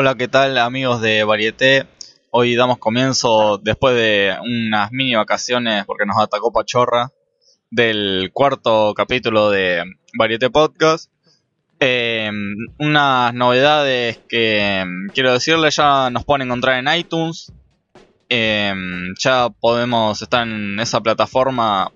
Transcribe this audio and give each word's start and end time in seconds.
Hola, 0.00 0.14
¿qué 0.14 0.28
tal 0.28 0.56
amigos 0.58 1.00
de 1.00 1.24
Varieté? 1.24 1.84
Hoy 2.30 2.54
damos 2.54 2.78
comienzo 2.78 3.58
después 3.58 3.96
de 3.96 4.32
unas 4.40 4.92
mini 4.92 5.16
vacaciones 5.16 5.84
porque 5.86 6.06
nos 6.06 6.16
atacó 6.22 6.52
Pachorra 6.52 7.10
del 7.68 8.30
cuarto 8.32 8.94
capítulo 8.94 9.50
de 9.50 9.82
Varieté 10.16 10.50
Podcast. 10.50 11.10
Eh, 11.80 12.30
unas 12.78 13.34
novedades 13.34 14.20
que 14.28 14.84
quiero 15.14 15.32
decirles 15.32 15.74
ya 15.74 16.10
nos 16.10 16.24
pueden 16.24 16.46
encontrar 16.46 16.78
en 16.78 16.96
iTunes. 16.96 17.52
Eh, 18.28 18.72
ya 19.18 19.48
podemos 19.48 20.22
estar 20.22 20.46
en 20.46 20.78
esa 20.78 21.00
plataforma 21.00 21.90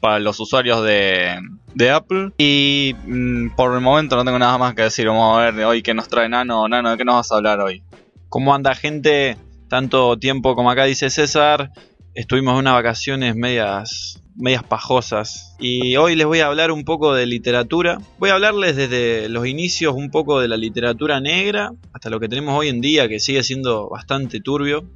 para 0.00 0.18
los 0.18 0.40
usuarios 0.40 0.82
de, 0.82 1.38
de 1.76 1.90
Apple. 1.90 2.32
Y 2.38 2.94
mm, 3.06 3.50
por 3.54 3.74
el 3.74 3.82
momento 3.82 4.16
no 4.16 4.24
tengo 4.24 4.38
nada 4.38 4.58
más 4.58 4.74
que 4.74 4.82
decir. 4.82 5.06
Vamos 5.06 5.38
a 5.38 5.42
ver 5.42 5.54
de 5.54 5.64
hoy 5.64 5.82
qué 5.82 5.94
nos 5.94 6.08
trae 6.08 6.28
Nano. 6.28 6.66
Nano, 6.68 6.90
¿de 6.90 6.96
qué 6.96 7.04
nos 7.04 7.16
vas 7.16 7.30
a 7.30 7.36
hablar 7.36 7.60
hoy? 7.60 7.82
¿Cómo 8.28 8.54
anda 8.54 8.74
gente? 8.74 9.36
Tanto 9.68 10.18
tiempo 10.18 10.56
como 10.56 10.70
acá 10.70 10.84
dice 10.84 11.10
César. 11.10 11.70
Estuvimos 12.14 12.54
en 12.54 12.60
unas 12.60 12.72
vacaciones 12.72 13.36
medias, 13.36 14.22
medias 14.34 14.62
pajosas. 14.62 15.54
Y 15.60 15.96
hoy 15.96 16.16
les 16.16 16.26
voy 16.26 16.40
a 16.40 16.46
hablar 16.46 16.70
un 16.70 16.84
poco 16.84 17.14
de 17.14 17.26
literatura. 17.26 17.98
Voy 18.18 18.30
a 18.30 18.34
hablarles 18.34 18.74
desde 18.74 19.28
los 19.28 19.46
inicios 19.46 19.94
un 19.94 20.10
poco 20.10 20.40
de 20.40 20.48
la 20.48 20.56
literatura 20.56 21.20
negra 21.20 21.72
hasta 21.92 22.08
lo 22.08 22.18
que 22.20 22.28
tenemos 22.28 22.58
hoy 22.58 22.68
en 22.68 22.80
día, 22.80 23.06
que 23.06 23.20
sigue 23.20 23.42
siendo 23.42 23.90
bastante 23.90 24.40
turbio. 24.40 24.88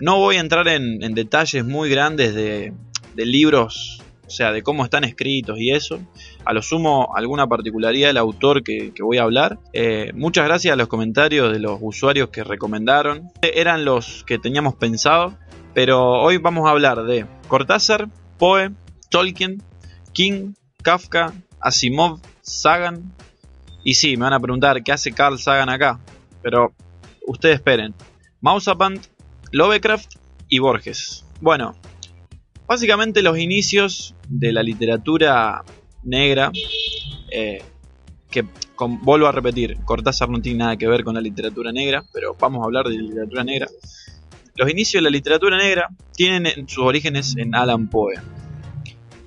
No 0.00 0.16
voy 0.18 0.36
a 0.36 0.40
entrar 0.40 0.68
en, 0.68 1.02
en 1.02 1.14
detalles 1.14 1.66
muy 1.66 1.90
grandes 1.90 2.34
de, 2.34 2.72
de 3.14 3.26
libros, 3.26 4.02
o 4.26 4.30
sea, 4.30 4.52
de 4.52 4.62
cómo 4.62 4.84
están 4.84 5.04
escritos 5.04 5.58
y 5.58 5.70
eso. 5.70 6.00
A 6.44 6.52
lo 6.52 6.62
sumo, 6.62 7.12
alguna 7.14 7.46
particularidad 7.46 8.08
del 8.08 8.16
autor 8.16 8.62
que, 8.62 8.92
voy 9.00 9.18
a 9.18 9.22
hablar. 9.22 9.58
Eh, 9.72 10.10
muchas 10.14 10.44
gracias 10.44 10.72
a 10.72 10.76
los 10.76 10.88
comentarios 10.88 11.52
de 11.52 11.60
los 11.60 11.78
usuarios 11.80 12.30
que 12.30 12.42
recomendaron. 12.42 13.30
Eran 13.42 13.84
los 13.84 14.24
que 14.24 14.38
teníamos 14.38 14.74
pensado, 14.74 15.36
pero 15.74 16.22
hoy 16.22 16.38
vamos 16.38 16.66
a 16.66 16.70
hablar 16.70 17.04
de 17.04 17.26
Cortázar, 17.48 18.08
Poe, 18.38 18.72
Tolkien, 19.10 19.62
King, 20.12 20.54
Kafka, 20.82 21.32
Asimov, 21.60 22.20
Sagan. 22.42 23.12
Y 23.84 23.94
sí, 23.94 24.16
me 24.16 24.24
van 24.24 24.32
a 24.32 24.40
preguntar 24.40 24.82
qué 24.82 24.92
hace 24.92 25.12
Carl 25.12 25.38
Sagan 25.38 25.68
acá, 25.68 26.00
pero 26.42 26.74
ustedes 27.26 27.56
esperen. 27.56 27.94
Mausapant, 28.40 29.06
Lovecraft 29.52 30.16
y 30.48 30.58
Borges. 30.58 31.24
Bueno, 31.40 31.76
Básicamente 32.66 33.22
los 33.22 33.38
inicios 33.38 34.14
de 34.28 34.52
la 34.52 34.62
literatura 34.62 35.64
negra, 36.02 36.50
eh, 37.30 37.62
que 38.30 38.44
vuelvo 39.02 39.26
a 39.26 39.32
repetir, 39.32 39.78
Cortázar 39.84 40.28
no 40.28 40.40
tiene 40.40 40.58
nada 40.58 40.76
que 40.76 40.86
ver 40.86 41.04
con 41.04 41.14
la 41.14 41.20
literatura 41.20 41.72
negra, 41.72 42.04
pero 42.12 42.36
vamos 42.38 42.62
a 42.62 42.64
hablar 42.64 42.86
de 42.86 42.98
literatura 42.98 43.44
negra. 43.44 43.68
Los 44.56 44.70
inicios 44.70 45.02
de 45.02 45.04
la 45.04 45.10
literatura 45.10 45.58
negra 45.58 45.88
tienen 46.14 46.68
sus 46.68 46.84
orígenes 46.84 47.36
en 47.36 47.54
Alan 47.54 47.88
Poe. 47.88 48.14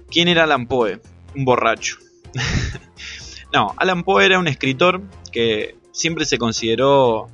¿Quién 0.09 0.27
era 0.27 0.43
Alan 0.43 0.67
Poe? 0.67 0.99
Un 1.35 1.45
borracho. 1.45 1.97
no, 3.53 3.73
Alan 3.77 4.03
Poe 4.03 4.25
era 4.25 4.39
un 4.39 4.47
escritor 4.47 5.01
que 5.31 5.75
siempre 5.91 6.25
se 6.25 6.37
consideró 6.37 7.27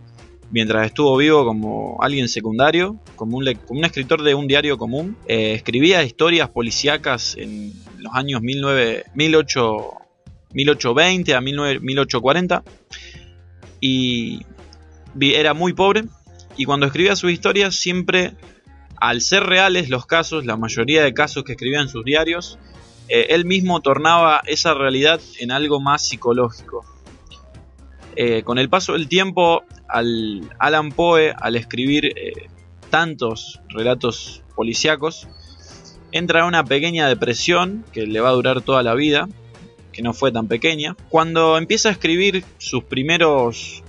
mientras 0.52 0.86
estuvo 0.86 1.18
vivo 1.18 1.44
como 1.46 1.98
alguien 2.02 2.28
secundario, 2.28 3.00
como 3.16 3.38
un, 3.38 3.48
un 3.70 3.86
escritor 3.86 4.22
de 4.24 4.36
un 4.36 4.48
diario 4.48 4.78
común. 4.78 5.16
Eh, 5.28 5.54
escribía 5.54 6.04
historias 6.04 6.50
policíacas 6.50 7.38
en 7.38 7.72
los 8.00 8.14
años 8.14 8.42
19, 8.42 9.06
1820 9.14 11.36
a 11.36 11.42
1840 11.42 12.64
y 13.80 14.42
era 15.20 15.54
muy 15.54 15.74
pobre 15.74 16.04
y 16.58 16.66
cuando 16.66 16.86
escribía 16.86 17.16
sus 17.16 17.32
historias 17.32 17.76
siempre, 17.76 18.34
al 18.98 19.22
ser 19.22 19.44
reales 19.44 19.90
los 19.90 20.06
casos, 20.06 20.46
la 20.46 20.56
mayoría 20.56 21.04
de 21.04 21.14
casos 21.14 21.44
que 21.44 21.54
escribía 21.54 21.82
en 21.82 21.90
sus 21.90 22.06
diarios, 22.06 22.58
eh, 23.10 23.28
él 23.30 23.46
mismo 23.46 23.82
tornaba 23.82 24.42
esa 24.46 24.74
realidad 24.74 25.20
en 25.40 25.52
algo 25.52 25.82
más 25.82 26.08
psicológico. 26.08 26.86
Eh, 28.16 28.44
con 28.44 28.58
el 28.58 28.70
paso 28.70 28.94
del 28.94 29.10
tiempo, 29.10 29.64
al 29.96 30.42
Alan 30.60 30.92
Poe, 30.92 31.34
al 31.40 31.56
escribir 31.56 32.06
eh, 32.06 32.50
tantos 32.90 33.62
relatos 33.70 34.44
policíacos, 34.56 35.28
entra 36.12 36.42
en 36.42 36.46
una 36.46 36.66
pequeña 36.66 37.08
depresión 37.08 37.86
que 37.94 38.06
le 38.06 38.20
va 38.20 38.30
a 38.30 38.34
durar 38.34 38.62
toda 38.62 38.84
la 38.84 38.94
vida, 38.94 39.30
que 39.94 40.02
no 40.02 40.14
fue 40.14 40.32
tan 40.32 40.48
pequeña. 40.48 40.98
Cuando 41.10 41.58
empieza 41.58 41.90
a 41.90 41.92
escribir 41.94 42.44
sus 42.58 42.84
primeros... 42.84 43.84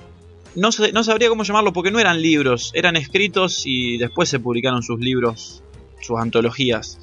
No, 0.55 0.71
no 0.93 1.05
sabría 1.05 1.29
cómo 1.29 1.43
llamarlo 1.43 1.73
porque 1.73 1.91
no 1.91 1.99
eran 1.99 2.23
libros, 2.23 2.71
eran 2.75 2.97
escritos 2.97 3.65
y 3.67 3.99
después 3.99 4.29
se 4.29 4.39
publicaron 4.39 4.83
sus 4.83 5.01
libros, 5.01 5.63
sus 6.01 6.19
antologías 6.19 6.99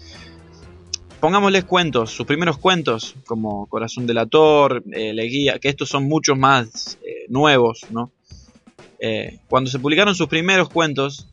pongámosles 1.23 1.63
cuentos, 1.63 2.11
sus 2.11 2.25
primeros 2.25 2.57
cuentos, 2.57 3.15
como 3.25 3.65
Corazón 3.67 4.05
Delator, 4.05 4.83
eh, 4.91 5.13
Leguía, 5.13 5.57
que 5.57 5.69
estos 5.69 5.87
son 5.87 6.03
muchos 6.03 6.37
más 6.37 6.99
eh, 7.01 7.27
nuevos, 7.29 7.85
¿no? 7.91 8.11
Eh, 9.05 9.41
cuando 9.49 9.69
se 9.69 9.79
publicaron 9.79 10.15
sus 10.15 10.29
primeros 10.29 10.69
cuentos, 10.69 11.27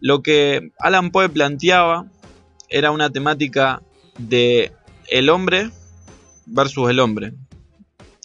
lo 0.00 0.22
que 0.22 0.70
Alan 0.78 1.10
Poe 1.10 1.28
planteaba 1.28 2.06
era 2.70 2.90
una 2.92 3.10
temática 3.10 3.82
de 4.16 4.72
el 5.10 5.28
hombre 5.28 5.70
versus 6.46 6.88
el 6.88 7.00
hombre. 7.00 7.34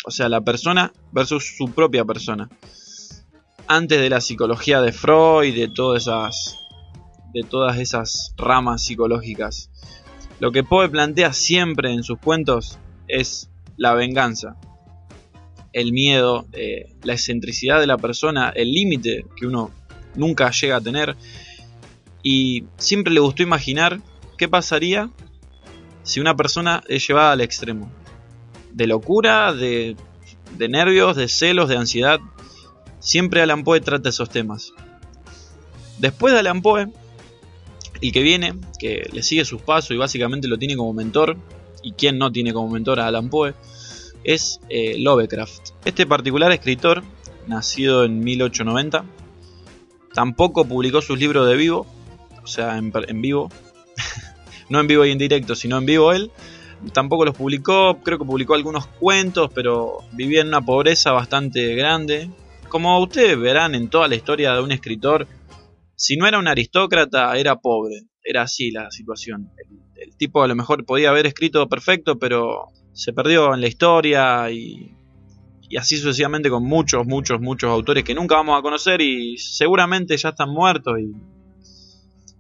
O 0.06 0.12
sea, 0.12 0.30
la 0.30 0.40
persona 0.40 0.94
versus 1.12 1.58
su 1.58 1.72
propia 1.72 2.06
persona. 2.06 2.50
Antes 3.68 4.00
de 4.00 4.09
la 4.09 4.22
psicología 4.22 4.79
de 4.79 4.94
Freud 4.94 5.53
de 5.53 5.68
todas 5.68 6.03
esas 6.03 6.56
de 7.34 7.44
todas 7.44 7.78
esas 7.78 8.34
ramas 8.38 8.81
psicológicas. 8.81 9.69
Lo 10.40 10.53
que 10.53 10.64
Poe 10.64 10.88
plantea 10.88 11.34
siempre 11.34 11.91
en 11.91 12.03
sus 12.03 12.18
cuentos 12.18 12.79
es 13.09 13.50
la 13.75 13.94
venganza, 13.94 14.56
el 15.77 15.91
miedo, 15.91 16.47
eh, 16.53 16.89
la 17.03 17.13
excentricidad 17.13 17.79
de 17.79 17.85
la 17.85 17.99
persona, 17.99 18.49
el 18.49 18.71
límite 18.71 19.25
que 19.35 19.45
uno 19.45 19.69
nunca 20.15 20.49
llega 20.49 20.77
a 20.77 20.81
tener. 20.81 21.15
Y 22.23 22.63
siempre 22.77 23.13
le 23.13 23.19
gustó 23.19 23.43
imaginar 23.43 24.01
qué 24.39 24.47
pasaría 24.47 25.11
si 26.01 26.19
una 26.19 26.35
persona 26.35 26.83
es 26.87 27.07
llevada 27.07 27.33
al 27.33 27.41
extremo. 27.41 27.91
De 28.73 28.87
locura, 28.87 29.53
de, 29.53 29.95
de 30.57 30.67
nervios, 30.67 31.16
de 31.16 31.27
celos, 31.27 31.69
de 31.69 31.77
ansiedad. 31.77 32.19
Siempre 32.97 33.43
Alan 33.43 33.63
Poe 33.63 33.79
trata 33.79 34.09
esos 34.09 34.31
temas. 34.31 34.73
Después 35.99 36.33
de 36.33 36.39
Alan 36.39 36.63
Poe, 36.63 36.87
el 38.01 38.11
que 38.11 38.21
viene, 38.23 38.55
que 38.79 39.07
le 39.13 39.21
sigue 39.21 39.45
sus 39.45 39.61
pasos 39.61 39.91
y 39.91 39.97
básicamente 39.97 40.47
lo 40.47 40.57
tiene 40.57 40.75
como 40.75 40.91
mentor, 40.93 41.37
y 41.83 41.91
quien 41.91 42.17
no 42.17 42.31
tiene 42.31 42.51
como 42.51 42.67
mentor 42.67 42.99
a 42.99 43.05
Alan 43.05 43.29
Poe, 43.29 43.53
es 44.27 44.59
eh, 44.69 44.99
Lovecraft. 44.99 45.69
Este 45.85 46.05
particular 46.05 46.51
escritor, 46.51 47.01
nacido 47.47 48.03
en 48.03 48.19
1890, 48.19 49.05
tampoco 50.13 50.65
publicó 50.65 51.01
sus 51.01 51.17
libros 51.17 51.47
de 51.47 51.55
vivo, 51.55 51.88
o 52.43 52.47
sea, 52.47 52.77
en, 52.77 52.91
en 53.07 53.21
vivo, 53.21 53.49
no 54.69 54.79
en 54.79 54.87
vivo 54.87 55.05
y 55.05 55.11
en 55.11 55.17
directo, 55.17 55.55
sino 55.55 55.79
en 55.79 55.85
vivo 55.85 56.13
él. 56.13 56.31
Tampoco 56.93 57.25
los 57.25 57.35
publicó, 57.35 57.99
creo 58.03 58.19
que 58.19 58.25
publicó 58.25 58.53
algunos 58.53 58.85
cuentos, 58.85 59.49
pero 59.55 59.99
vivía 60.11 60.41
en 60.41 60.49
una 60.49 60.61
pobreza 60.61 61.11
bastante 61.11 61.73
grande. 61.73 62.29
Como 62.69 62.99
ustedes 63.01 63.39
verán 63.39 63.73
en 63.73 63.89
toda 63.89 64.07
la 64.07 64.16
historia 64.16 64.53
de 64.53 64.61
un 64.61 64.71
escritor, 64.71 65.27
si 65.95 66.17
no 66.17 66.27
era 66.27 66.37
un 66.37 66.47
aristócrata, 66.47 67.35
era 67.35 67.55
pobre. 67.55 68.03
Era 68.23 68.43
así 68.43 68.71
la 68.71 68.91
situación. 68.91 69.49
El, 69.95 70.16
tipo 70.17 70.43
a 70.43 70.47
lo 70.47 70.55
mejor 70.55 70.85
podía 70.85 71.09
haber 71.09 71.27
escrito 71.27 71.67
perfecto, 71.67 72.19
pero 72.19 72.67
se 72.97 73.13
perdió 73.13 73.53
en 73.53 73.62
la 73.62 73.68
historia 73.68 74.50
y, 74.50 74.91
y 75.69 75.78
así 75.78 75.97
sucesivamente 75.97 76.50
con 76.50 76.63
muchos, 76.63 77.06
muchos, 77.06 77.40
muchos 77.40 77.69
autores 77.69 78.03
que 78.03 78.16
nunca 78.16 78.38
vamos 78.38 78.58
a 78.58 78.64
conocer 78.64 79.02
y 79.02 79.38
seguramente 79.38 80.17
ya 80.17 80.29
están 80.29 80.49
muertos 80.49 80.96
y, 80.99 81.11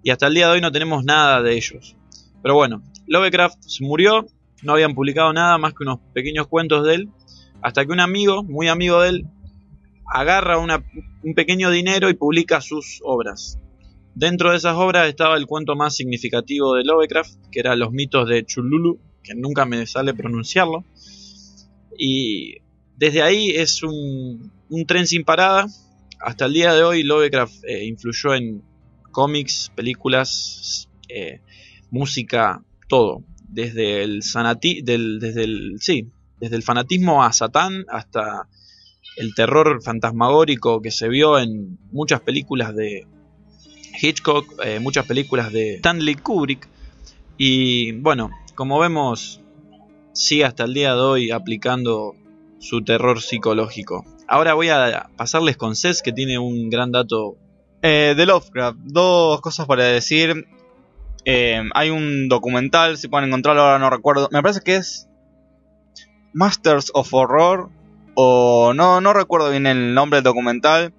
y 0.01 0.09
hasta 0.09 0.25
el 0.25 0.33
día 0.33 0.47
de 0.47 0.53
hoy 0.53 0.61
no 0.61 0.71
tenemos 0.71 1.03
nada 1.05 1.43
de 1.43 1.55
ellos. 1.55 1.95
Pero 2.41 2.55
bueno, 2.55 2.81
Lovecraft 3.05 3.61
se 3.61 3.85
murió, 3.85 4.25
no 4.63 4.73
habían 4.73 4.95
publicado 4.95 5.31
nada 5.31 5.59
más 5.59 5.73
que 5.73 5.83
unos 5.83 5.99
pequeños 6.11 6.47
cuentos 6.47 6.83
de 6.87 6.95
él, 6.95 7.09
hasta 7.61 7.85
que 7.85 7.91
un 7.91 7.99
amigo, 7.99 8.43
muy 8.43 8.67
amigo 8.67 8.99
de 9.01 9.09
él, 9.09 9.27
agarra 10.11 10.57
un 10.57 11.33
pequeño 11.35 11.69
dinero 11.69 12.09
y 12.09 12.15
publica 12.15 12.61
sus 12.61 12.99
obras. 13.03 13.59
Dentro 14.15 14.49
de 14.49 14.57
esas 14.57 14.75
obras 14.75 15.07
estaba 15.07 15.37
el 15.37 15.45
cuento 15.45 15.75
más 15.75 15.95
significativo 15.95 16.73
de 16.73 16.83
Lovecraft, 16.83 17.35
que 17.51 17.59
era 17.59 17.75
Los 17.75 17.91
mitos 17.91 18.27
de 18.27 18.43
Chululu, 18.43 18.99
que 19.27 19.35
nunca 19.35 19.65
me 19.65 19.85
sale 19.85 20.13
pronunciarlo. 20.13 20.85
Y 21.97 22.57
desde 22.95 23.21
ahí 23.21 23.49
es 23.51 23.83
un, 23.83 24.51
tren 24.87 25.05
sin 25.05 25.23
parada. 25.23 25.67
Hasta 26.19 26.45
el 26.45 26.53
día 26.53 26.73
de 26.73 26.83
hoy 26.83 27.03
Lovecraft 27.03 27.63
eh, 27.65 27.85
influyó 27.85 28.33
en 28.33 28.63
cómics, 29.11 29.71
películas, 29.75 30.89
eh, 31.09 31.41
música, 31.91 32.63
todo. 32.87 33.23
Desde 33.49 34.03
el, 34.03 34.21
desde, 34.21 35.43
el, 35.43 35.77
sí, 35.79 36.09
desde 36.39 36.55
el 36.55 36.63
fanatismo 36.63 37.23
a 37.23 37.31
Satán 37.33 37.85
hasta 37.89 38.47
el 39.17 39.33
terror 39.33 39.81
fantasmagórico 39.81 40.81
que 40.81 40.91
se 40.91 41.07
vio 41.07 41.39
en 41.39 41.79
muchas 41.91 42.21
películas 42.21 42.75
de 42.75 43.07
Hitchcock, 43.99 44.53
eh, 44.63 44.79
muchas 44.79 45.05
películas 45.05 45.51
de 45.51 45.75
Stanley 45.75 46.15
Kubrick. 46.15 46.67
Y 47.37 47.93
bueno, 47.93 48.29
como 48.57 48.79
vemos, 48.79 49.39
sigue 50.13 50.43
hasta 50.43 50.63
el 50.63 50.73
día 50.73 50.95
de 50.95 50.99
hoy 50.99 51.31
aplicando 51.31 52.15
su 52.59 52.83
terror 52.83 53.21
psicológico. 53.21 54.03
Ahora 54.27 54.55
voy 54.55 54.69
a 54.69 55.09
pasarles 55.15 55.55
con 55.55 55.75
Cés, 55.75 56.01
que 56.01 56.11
tiene 56.11 56.39
un 56.39 56.69
gran 56.69 56.91
dato. 56.91 57.37
Eh, 57.83 58.15
de 58.17 58.25
Lovecraft, 58.25 58.79
dos 58.79 59.39
cosas 59.41 59.67
para 59.67 59.83
decir. 59.83 60.47
Eh, 61.23 61.61
hay 61.75 61.91
un 61.91 62.27
documental, 62.27 62.97
si 62.97 63.07
pueden 63.07 63.27
encontrarlo, 63.27 63.61
ahora 63.61 63.77
no 63.77 63.91
recuerdo. 63.91 64.27
Me 64.31 64.41
parece 64.41 64.61
que 64.61 64.77
es 64.77 65.07
Masters 66.33 66.89
of 66.95 67.13
Horror. 67.13 67.69
O 68.15 68.73
no, 68.73 68.99
no 68.99 69.13
recuerdo 69.13 69.51
bien 69.51 69.67
el 69.67 69.93
nombre 69.93 70.17
del 70.17 70.23
documental. 70.23 70.91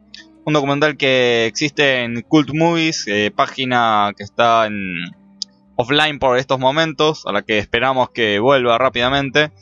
Un 0.44 0.52
documental 0.52 0.96
que 0.96 1.46
existe 1.46 2.04
en 2.04 2.22
Cult 2.22 2.50
Movies, 2.54 3.04
eh, 3.08 3.32
página 3.34 4.12
que 4.16 4.22
está 4.22 4.66
en 4.66 5.17
offline 5.78 6.18
por 6.18 6.36
estos 6.36 6.58
momentos, 6.58 7.24
a 7.24 7.32
la 7.32 7.42
que 7.42 7.58
esperamos 7.58 8.10
que 8.10 8.40
vuelva 8.40 8.76
rápidamente. 8.78 9.52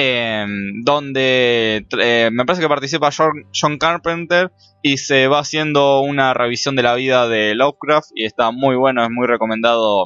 Em, 0.00 0.84
donde 0.84 1.84
eh, 2.00 2.30
me 2.32 2.44
parece 2.44 2.62
que 2.62 2.68
participa 2.68 3.10
John, 3.10 3.78
Carpenter 3.78 4.52
y 4.80 4.98
se 4.98 5.26
va 5.26 5.40
haciendo 5.40 6.02
una 6.02 6.34
revisión 6.34 6.76
de 6.76 6.84
la 6.84 6.94
vida 6.94 7.26
de 7.26 7.56
Lovecraft 7.56 8.10
y 8.14 8.24
está 8.24 8.52
muy 8.52 8.76
bueno, 8.76 9.02
es 9.02 9.10
muy 9.10 9.26
recomendado 9.26 10.04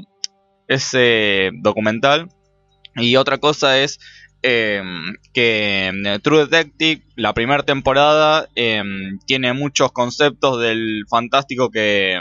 ese 0.67 1.51
documental. 1.61 2.29
Y 2.97 3.17
otra 3.17 3.37
cosa 3.37 3.79
es 3.79 4.01
em, 4.41 5.15
que 5.35 5.89
em, 5.89 6.21
True 6.23 6.47
Detective, 6.47 7.05
la 7.15 7.35
primera 7.35 7.63
temporada, 7.63 8.49
tiene 9.27 9.53
muchos 9.53 9.93
conceptos 9.93 10.59
del 10.59 11.05
fantástico 11.09 11.71
que 11.71 12.19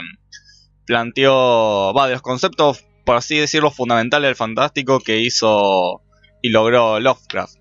planteó, 0.84 1.94
va, 1.94 2.06
de 2.06 2.12
los 2.12 2.22
conceptos, 2.22 2.84
por 3.04 3.16
así 3.16 3.36
decirlo, 3.36 3.70
fundamentales 3.70 4.28
del 4.28 4.36
fantástico 4.36 5.00
que 5.00 5.18
hizo 5.18 6.02
y 6.40 6.50
logró 6.50 7.00
Lovecraft. 7.00 7.56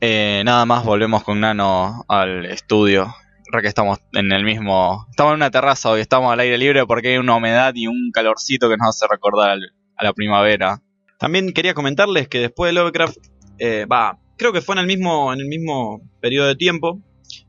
Eh, 0.00 0.42
nada 0.44 0.66
más 0.66 0.84
volvemos 0.84 1.24
con 1.24 1.40
Nano 1.40 2.04
al 2.08 2.46
estudio. 2.46 3.14
Ya 3.52 3.60
que 3.60 3.68
estamos 3.68 3.98
en 4.12 4.32
el 4.32 4.44
mismo. 4.44 5.06
Estamos 5.10 5.32
en 5.32 5.36
una 5.36 5.50
terraza 5.50 5.90
hoy, 5.90 6.00
estamos 6.00 6.32
al 6.32 6.40
aire 6.40 6.58
libre 6.58 6.86
porque 6.86 7.08
hay 7.10 7.18
una 7.18 7.36
humedad 7.36 7.72
y 7.74 7.86
un 7.86 8.10
calorcito 8.12 8.68
que 8.68 8.76
nos 8.76 8.88
hace 8.88 9.06
recordar 9.08 9.58
a 9.96 10.04
la 10.04 10.12
primavera. 10.12 10.80
También 11.18 11.52
quería 11.52 11.74
comentarles 11.74 12.28
que 12.28 12.40
después 12.40 12.70
de 12.70 12.72
Lovecraft, 12.72 13.16
eh, 13.58 13.86
va, 13.86 14.18
creo 14.36 14.52
que 14.52 14.60
fue 14.60 14.74
en 14.74 14.80
el 14.80 14.86
mismo, 14.86 15.32
en 15.32 15.40
el 15.40 15.46
mismo 15.46 16.00
periodo 16.20 16.48
de 16.48 16.56
tiempo, 16.56 17.00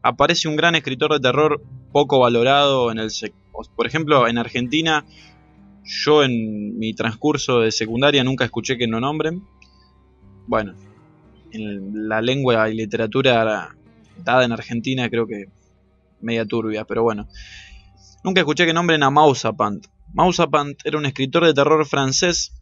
aparece 0.01 0.47
un 0.47 0.55
gran 0.55 0.75
escritor 0.75 1.11
de 1.11 1.19
terror 1.19 1.61
poco 1.91 2.19
valorado 2.19 2.91
en 2.91 2.99
el 2.99 3.09
por 3.75 3.87
ejemplo 3.87 4.27
en 4.27 4.37
Argentina 4.37 5.05
yo 5.85 6.23
en 6.23 6.77
mi 6.77 6.93
transcurso 6.93 7.59
de 7.59 7.71
secundaria 7.71 8.23
nunca 8.23 8.45
escuché 8.45 8.77
que 8.77 8.87
no 8.87 8.99
nombren 8.99 9.43
bueno 10.47 10.73
en 11.51 12.07
la 12.09 12.21
lengua 12.21 12.69
y 12.69 12.75
literatura 12.75 13.75
dada 14.23 14.45
en 14.45 14.51
Argentina 14.51 15.09
creo 15.09 15.27
que 15.27 15.45
media 16.21 16.45
turbia, 16.45 16.85
pero 16.85 17.03
bueno. 17.03 17.27
Nunca 18.23 18.41
escuché 18.41 18.65
que 18.65 18.73
nombren 18.73 19.03
a 19.03 19.11
Mausapant. 19.11 19.85
Mausapant 20.13 20.77
era 20.83 20.97
un 20.97 21.05
escritor 21.05 21.45
de 21.45 21.53
terror 21.53 21.85
francés 21.85 22.53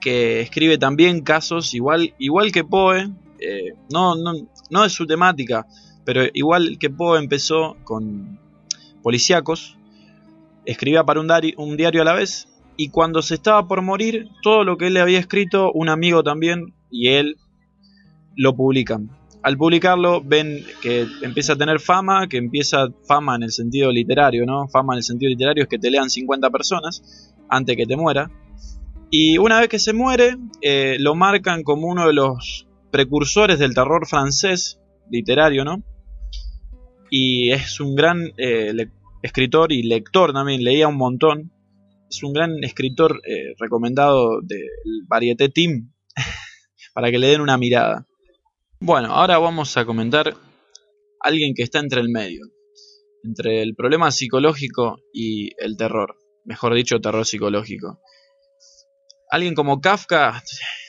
que 0.00 0.40
escribe 0.40 0.78
también 0.78 1.22
casos 1.22 1.74
igual, 1.74 2.14
igual 2.18 2.52
que 2.52 2.64
Poe, 2.64 3.10
eh, 3.38 3.74
no, 3.90 4.14
no, 4.16 4.32
no 4.70 4.82
de 4.82 4.90
su 4.90 5.06
temática, 5.06 5.66
pero 6.04 6.22
igual 6.32 6.78
que 6.78 6.90
Poe 6.90 7.18
empezó 7.18 7.76
con 7.84 8.38
policíacos, 9.02 9.76
escribía 10.66 11.04
para 11.04 11.20
un, 11.20 11.76
diario 11.76 12.02
a 12.02 12.04
la 12.04 12.14
vez 12.14 12.48
y 12.76 12.88
cuando 12.88 13.22
se 13.22 13.34
estaba 13.34 13.68
por 13.68 13.82
morir, 13.82 14.28
todo 14.42 14.64
lo 14.64 14.76
que 14.76 14.88
él 14.88 14.94
le 14.94 15.00
había 15.00 15.18
escrito, 15.18 15.70
un 15.72 15.88
amigo 15.88 16.22
también 16.22 16.74
y 16.90 17.08
él 17.08 17.36
lo 18.36 18.54
publican. 18.56 19.10
Al 19.42 19.56
publicarlo 19.56 20.22
ven 20.22 20.64
que 20.80 21.06
empieza 21.22 21.52
a 21.52 21.56
tener 21.56 21.78
fama, 21.78 22.28
que 22.28 22.38
empieza 22.38 22.88
fama 23.06 23.36
en 23.36 23.44
el 23.44 23.52
sentido 23.52 23.92
literario, 23.92 24.46
¿no? 24.46 24.66
Fama 24.68 24.94
en 24.94 24.98
el 24.98 25.02
sentido 25.04 25.28
literario 25.28 25.64
es 25.64 25.68
que 25.68 25.78
te 25.78 25.90
lean 25.90 26.08
50 26.08 26.50
personas 26.50 27.34
antes 27.48 27.76
que 27.76 27.86
te 27.86 27.96
muera. 27.96 28.30
Y 29.10 29.38
una 29.38 29.60
vez 29.60 29.68
que 29.68 29.78
se 29.78 29.92
muere, 29.92 30.36
eh, 30.62 30.96
lo 30.98 31.14
marcan 31.14 31.62
como 31.62 31.86
uno 31.86 32.06
de 32.06 32.14
los 32.14 32.66
precursores 32.90 33.58
del 33.58 33.74
terror 33.74 34.06
francés 34.06 34.80
literario, 35.10 35.64
¿no? 35.64 35.82
Y 37.10 37.50
es 37.52 37.80
un 37.80 37.94
gran 37.94 38.32
eh, 38.38 38.72
escritor 39.24 39.72
y 39.72 39.82
lector 39.82 40.34
también, 40.34 40.62
leía 40.62 40.86
un 40.86 40.98
montón. 40.98 41.50
Es 42.10 42.22
un 42.22 42.34
gran 42.34 42.62
escritor 42.62 43.22
eh, 43.26 43.54
recomendado 43.58 44.42
del 44.42 44.68
Varieté 45.08 45.48
Team 45.48 45.92
para 46.94 47.10
que 47.10 47.18
le 47.18 47.28
den 47.28 47.40
una 47.40 47.56
mirada. 47.56 48.06
Bueno, 48.80 49.14
ahora 49.14 49.38
vamos 49.38 49.78
a 49.78 49.86
comentar 49.86 50.36
alguien 51.20 51.54
que 51.54 51.62
está 51.62 51.78
entre 51.78 52.02
el 52.02 52.10
medio, 52.10 52.42
entre 53.22 53.62
el 53.62 53.74
problema 53.74 54.10
psicológico 54.10 54.98
y 55.10 55.52
el 55.56 55.78
terror, 55.78 56.18
mejor 56.44 56.74
dicho, 56.74 57.00
terror 57.00 57.24
psicológico. 57.24 58.00
Alguien 59.30 59.54
como 59.54 59.80
Kafka 59.80 60.42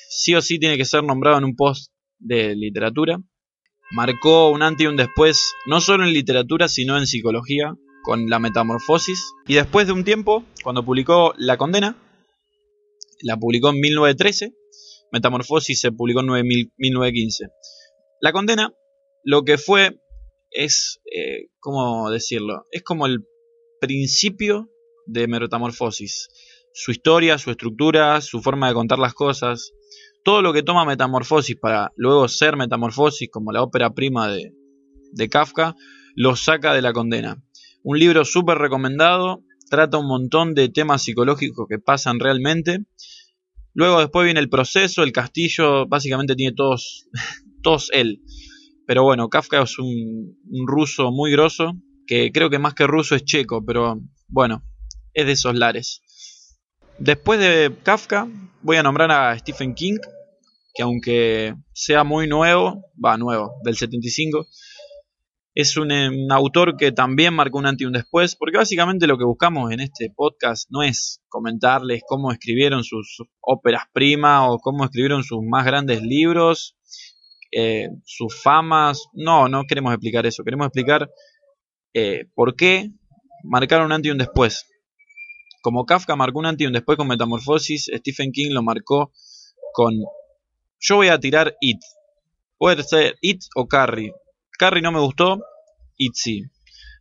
sí 0.10 0.36
o 0.36 0.42
sí 0.42 0.60
tiene 0.60 0.76
que 0.76 0.84
ser 0.84 1.06
nombrado 1.06 1.38
en 1.38 1.46
un 1.46 1.56
post 1.56 1.94
de 2.20 2.54
literatura. 2.54 3.18
Marcó 3.92 4.50
un 4.50 4.62
antes 4.62 4.84
y 4.84 4.88
un 4.88 4.98
después, 4.98 5.54
no 5.68 5.80
solo 5.80 6.04
en 6.04 6.12
literatura, 6.12 6.68
sino 6.68 6.98
en 6.98 7.08
psicología, 7.08 7.76
con 8.06 8.30
la 8.30 8.40
metamorfosis. 8.40 9.34
Y 9.48 9.56
después 9.56 9.88
de 9.88 9.94
un 9.94 10.04
tiempo, 10.04 10.44
cuando 10.64 10.86
publicó 10.86 11.34
La 11.38 11.58
Condena, 11.58 11.98
la 13.22 13.38
publicó 13.38 13.70
en 13.70 13.80
1913, 13.80 14.54
Metamorfosis 15.12 15.80
se 15.80 15.92
publicó 15.92 16.20
en 16.22 16.46
1915. 16.78 17.48
La 18.22 18.32
condena, 18.32 18.74
lo 19.24 19.44
que 19.44 19.58
fue, 19.58 20.00
es, 20.52 21.00
eh, 21.14 21.48
¿cómo 21.60 22.10
decirlo? 22.10 22.66
Es 22.72 22.84
como 22.84 23.06
el 23.06 23.26
principio 23.80 24.70
de 25.06 25.28
Metamorfosis. 25.28 26.28
Su 26.74 26.92
historia, 26.92 27.38
su 27.38 27.52
estructura, 27.52 28.20
su 28.22 28.42
forma 28.42 28.68
de 28.68 28.74
contar 28.74 29.00
las 29.00 29.14
cosas, 29.14 29.72
todo 30.24 30.42
lo 30.42 30.52
que 30.54 30.64
toma 30.64 30.86
Metamorfosis 30.86 31.56
para 31.56 31.94
luego 31.96 32.28
ser 32.28 32.58
Metamorfosis, 32.58 33.30
como 33.32 33.52
la 33.52 33.64
ópera 33.64 33.94
prima 33.94 34.30
de, 34.30 34.54
de 35.14 35.30
Kafka, 35.30 35.76
lo 36.16 36.36
saca 36.36 36.74
de 36.74 36.82
la 36.82 36.94
condena. 36.94 37.42
Un 37.88 38.00
libro 38.00 38.26
súper 38.26 38.58
recomendado, 38.58 39.44
trata 39.70 40.00
un 40.00 40.08
montón 40.08 40.56
de 40.56 40.70
temas 40.70 41.04
psicológicos 41.04 41.68
que 41.70 41.78
pasan 41.78 42.20
realmente. 42.20 42.80
Luego 43.76 44.00
después 44.00 44.26
viene 44.26 44.40
el 44.40 44.50
proceso, 44.50 45.04
el 45.04 45.12
castillo, 45.12 45.86
básicamente 45.86 46.36
tiene 46.36 46.56
todos 46.56 47.08
todos 47.62 47.92
él. 47.94 48.24
Pero 48.88 49.04
bueno, 49.04 49.30
Kafka 49.30 49.62
es 49.62 49.78
un, 49.78 50.36
ruso 50.66 51.12
muy 51.12 51.32
grosso, 51.32 51.74
que 52.08 52.32
creo 52.32 52.50
que 52.50 52.58
más 52.58 52.74
que 52.74 52.88
ruso 52.88 53.14
es 53.14 53.24
checo, 53.24 53.64
pero 53.64 54.02
bueno, 54.30 54.64
es 55.14 55.28
de 55.28 55.34
esos 55.34 55.54
lares. 55.54 56.02
Después 56.98 57.40
de 57.40 57.72
Kafka, 57.84 58.28
voy 58.64 58.78
a 58.78 58.84
nombrar 58.84 59.12
a 59.12 59.38
Stephen 59.38 59.76
King, 59.76 60.00
que 60.74 60.82
aunque 60.82 61.54
sea 61.72 62.04
muy 62.04 62.28
nuevo, 62.28 62.84
va 63.04 63.16
nuevo, 63.16 63.62
del 63.64 63.78
75, 63.78 64.48
es 65.56 65.78
un, 65.78 65.90
un, 65.92 66.32
autor 66.34 66.76
que 66.76 66.92
también 66.92 67.34
marcó 67.34 67.58
un 67.58 67.66
antes 67.66 67.84
y 67.84 67.86
un 67.86 67.94
después, 67.94 68.36
porque 68.36 68.58
básicamente 68.58 69.08
lo 69.08 69.18
que 69.18 69.24
buscamos 69.24 69.72
en 69.72 69.80
este 69.80 70.12
podcast 70.14 70.70
no 70.70 70.84
es 70.84 71.22
comentarles 71.30 72.04
cómo 72.06 72.34
escribieron 72.34 72.84
sus 72.84 73.24
óperas 73.40 73.84
prima 73.94 74.50
o 74.50 74.60
cómo 74.60 74.84
escribieron 74.84 75.24
sus 75.24 75.40
más 75.42 75.66
grandes 75.66 76.02
libros, 76.04 76.76
eh, 77.54 77.88
sus 78.04 78.42
famas. 78.42 79.08
No, 79.14 79.48
no 79.48 79.64
queremos 79.64 79.94
explicar 79.94 80.26
eso. 80.26 80.44
Queremos 80.44 80.68
explicar 80.68 81.10
eh, 81.94 82.26
por 82.36 82.58
qué 82.58 82.92
marcaron 83.46 83.86
un 83.86 83.94
antes 83.94 84.10
y 84.10 84.12
un 84.12 84.18
después. 84.18 84.66
Como 85.62 85.86
Kafka 85.86 86.18
marcó 86.18 86.40
un 86.40 86.48
antes 86.48 86.66
y 86.66 86.68
un 86.68 86.74
después 86.74 86.98
con 86.98 87.08
Metamorfosis, 87.08 87.90
Stephen 87.96 88.34
King 88.34 88.52
lo 88.52 88.62
marcó 88.62 89.14
con. 89.72 89.94
Yo 90.82 90.98
voy 90.98 91.08
a 91.08 91.18
tirar 91.18 91.56
It. 91.62 91.80
Puede 92.58 92.84
ser 92.84 93.16
It 93.22 93.42
o 93.56 93.68
Carrie. 93.68 94.12
Carrie 94.58 94.82
no 94.82 94.92
me 94.92 95.00
gustó, 95.00 95.44
It 95.98 96.14
sí. 96.16 96.44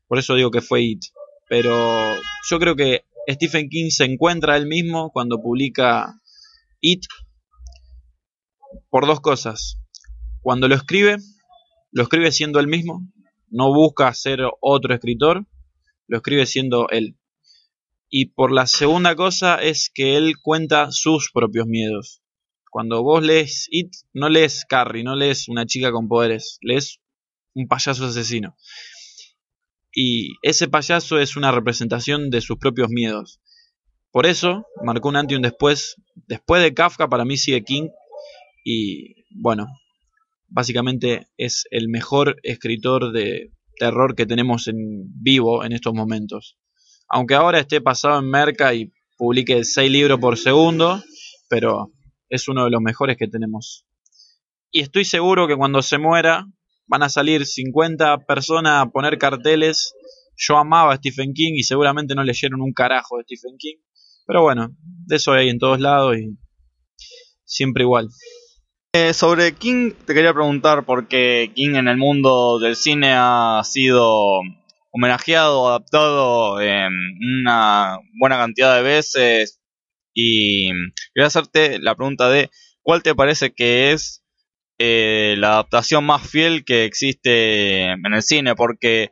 Por 0.06 0.18
eso 0.18 0.34
digo 0.34 0.50
que 0.50 0.60
fue 0.60 0.82
It. 0.82 1.02
Pero 1.48 2.16
yo 2.48 2.58
creo 2.58 2.76
que 2.76 3.04
Stephen 3.28 3.68
King 3.68 3.90
se 3.90 4.04
encuentra 4.04 4.56
él 4.56 4.66
mismo 4.66 5.10
cuando 5.10 5.40
publica 5.40 6.20
It 6.80 7.04
por 8.90 9.06
dos 9.06 9.20
cosas. 9.20 9.78
Cuando 10.40 10.68
lo 10.68 10.74
escribe, 10.74 11.16
lo 11.90 12.02
escribe 12.02 12.32
siendo 12.32 12.60
él 12.60 12.66
mismo, 12.66 13.06
no 13.48 13.72
busca 13.72 14.12
ser 14.14 14.40
otro 14.60 14.94
escritor, 14.94 15.46
lo 16.06 16.16
escribe 16.18 16.46
siendo 16.46 16.88
él. 16.90 17.16
Y 18.08 18.26
por 18.26 18.52
la 18.52 18.66
segunda 18.66 19.16
cosa 19.16 19.56
es 19.56 19.90
que 19.92 20.16
él 20.16 20.34
cuenta 20.42 20.90
sus 20.90 21.30
propios 21.32 21.66
miedos. 21.66 22.22
Cuando 22.70 23.02
vos 23.02 23.22
lees 23.24 23.68
It, 23.70 23.92
no 24.12 24.28
lees 24.28 24.64
Carrie, 24.68 25.04
no 25.04 25.14
lees 25.14 25.48
una 25.48 25.66
chica 25.66 25.92
con 25.92 26.08
poderes, 26.08 26.58
lees 26.60 27.00
un 27.54 27.66
payaso 27.68 28.04
asesino. 28.06 28.56
Y 29.92 30.34
ese 30.42 30.68
payaso 30.68 31.18
es 31.18 31.36
una 31.36 31.52
representación 31.52 32.30
de 32.30 32.40
sus 32.40 32.58
propios 32.58 32.88
miedos. 32.90 33.40
Por 34.10 34.26
eso 34.26 34.66
marcó 34.82 35.08
un 35.08 35.16
antes 35.16 35.34
y 35.34 35.36
un 35.36 35.42
después. 35.42 35.96
Después 36.14 36.62
de 36.62 36.74
Kafka, 36.74 37.08
para 37.08 37.24
mí 37.24 37.36
sigue 37.36 37.64
King. 37.64 37.88
Y 38.64 39.24
bueno, 39.30 39.66
básicamente 40.48 41.28
es 41.36 41.64
el 41.70 41.88
mejor 41.88 42.36
escritor 42.42 43.12
de 43.12 43.52
terror 43.76 44.14
que 44.14 44.26
tenemos 44.26 44.68
en 44.68 44.76
vivo 45.22 45.64
en 45.64 45.72
estos 45.72 45.94
momentos. 45.94 46.56
Aunque 47.08 47.34
ahora 47.34 47.60
esté 47.60 47.80
pasado 47.80 48.18
en 48.18 48.30
Merca 48.30 48.74
y 48.74 48.92
publique 49.16 49.64
6 49.64 49.90
libros 49.90 50.18
por 50.18 50.38
segundo, 50.38 51.02
pero 51.48 51.92
es 52.28 52.48
uno 52.48 52.64
de 52.64 52.70
los 52.70 52.80
mejores 52.80 53.16
que 53.16 53.28
tenemos. 53.28 53.84
Y 54.70 54.80
estoy 54.80 55.04
seguro 55.04 55.46
que 55.46 55.56
cuando 55.56 55.82
se 55.82 55.98
muera 55.98 56.46
van 56.86 57.02
a 57.02 57.08
salir 57.08 57.46
50 57.46 58.26
personas 58.26 58.82
a 58.82 58.90
poner 58.90 59.18
carteles. 59.18 59.94
Yo 60.36 60.56
amaba 60.56 60.92
a 60.92 60.96
Stephen 60.96 61.32
King 61.32 61.52
y 61.54 61.62
seguramente 61.62 62.14
no 62.14 62.24
leyeron 62.24 62.60
un 62.60 62.72
carajo 62.72 63.18
de 63.18 63.24
Stephen 63.24 63.56
King. 63.58 63.76
Pero 64.26 64.42
bueno, 64.42 64.70
de 65.06 65.16
eso 65.16 65.32
hay 65.32 65.48
en 65.48 65.58
todos 65.58 65.80
lados 65.80 66.16
y 66.16 66.36
siempre 67.44 67.84
igual. 67.84 68.08
Eh, 68.92 69.12
sobre 69.12 69.54
King 69.54 69.92
te 70.06 70.14
quería 70.14 70.32
preguntar 70.32 70.84
porque 70.86 71.50
King 71.54 71.74
en 71.74 71.88
el 71.88 71.96
mundo 71.96 72.58
del 72.58 72.76
cine 72.76 73.12
ha 73.16 73.60
sido 73.64 74.40
homenajeado, 74.92 75.68
adaptado 75.68 76.60
en 76.60 76.92
una 77.40 77.98
buena 78.20 78.38
cantidad 78.38 78.76
de 78.76 78.82
veces 78.82 79.60
y 80.14 80.68
quería 81.12 81.26
hacerte 81.26 81.80
la 81.80 81.96
pregunta 81.96 82.28
de 82.28 82.50
¿cuál 82.82 83.02
te 83.02 83.16
parece 83.16 83.52
que 83.52 83.90
es 83.90 84.23
eh, 84.78 85.34
la 85.38 85.52
adaptación 85.52 86.04
más 86.04 86.28
fiel 86.28 86.64
que 86.64 86.84
existe 86.84 87.92
en 87.92 88.14
el 88.14 88.22
cine? 88.22 88.54
Porque 88.54 89.10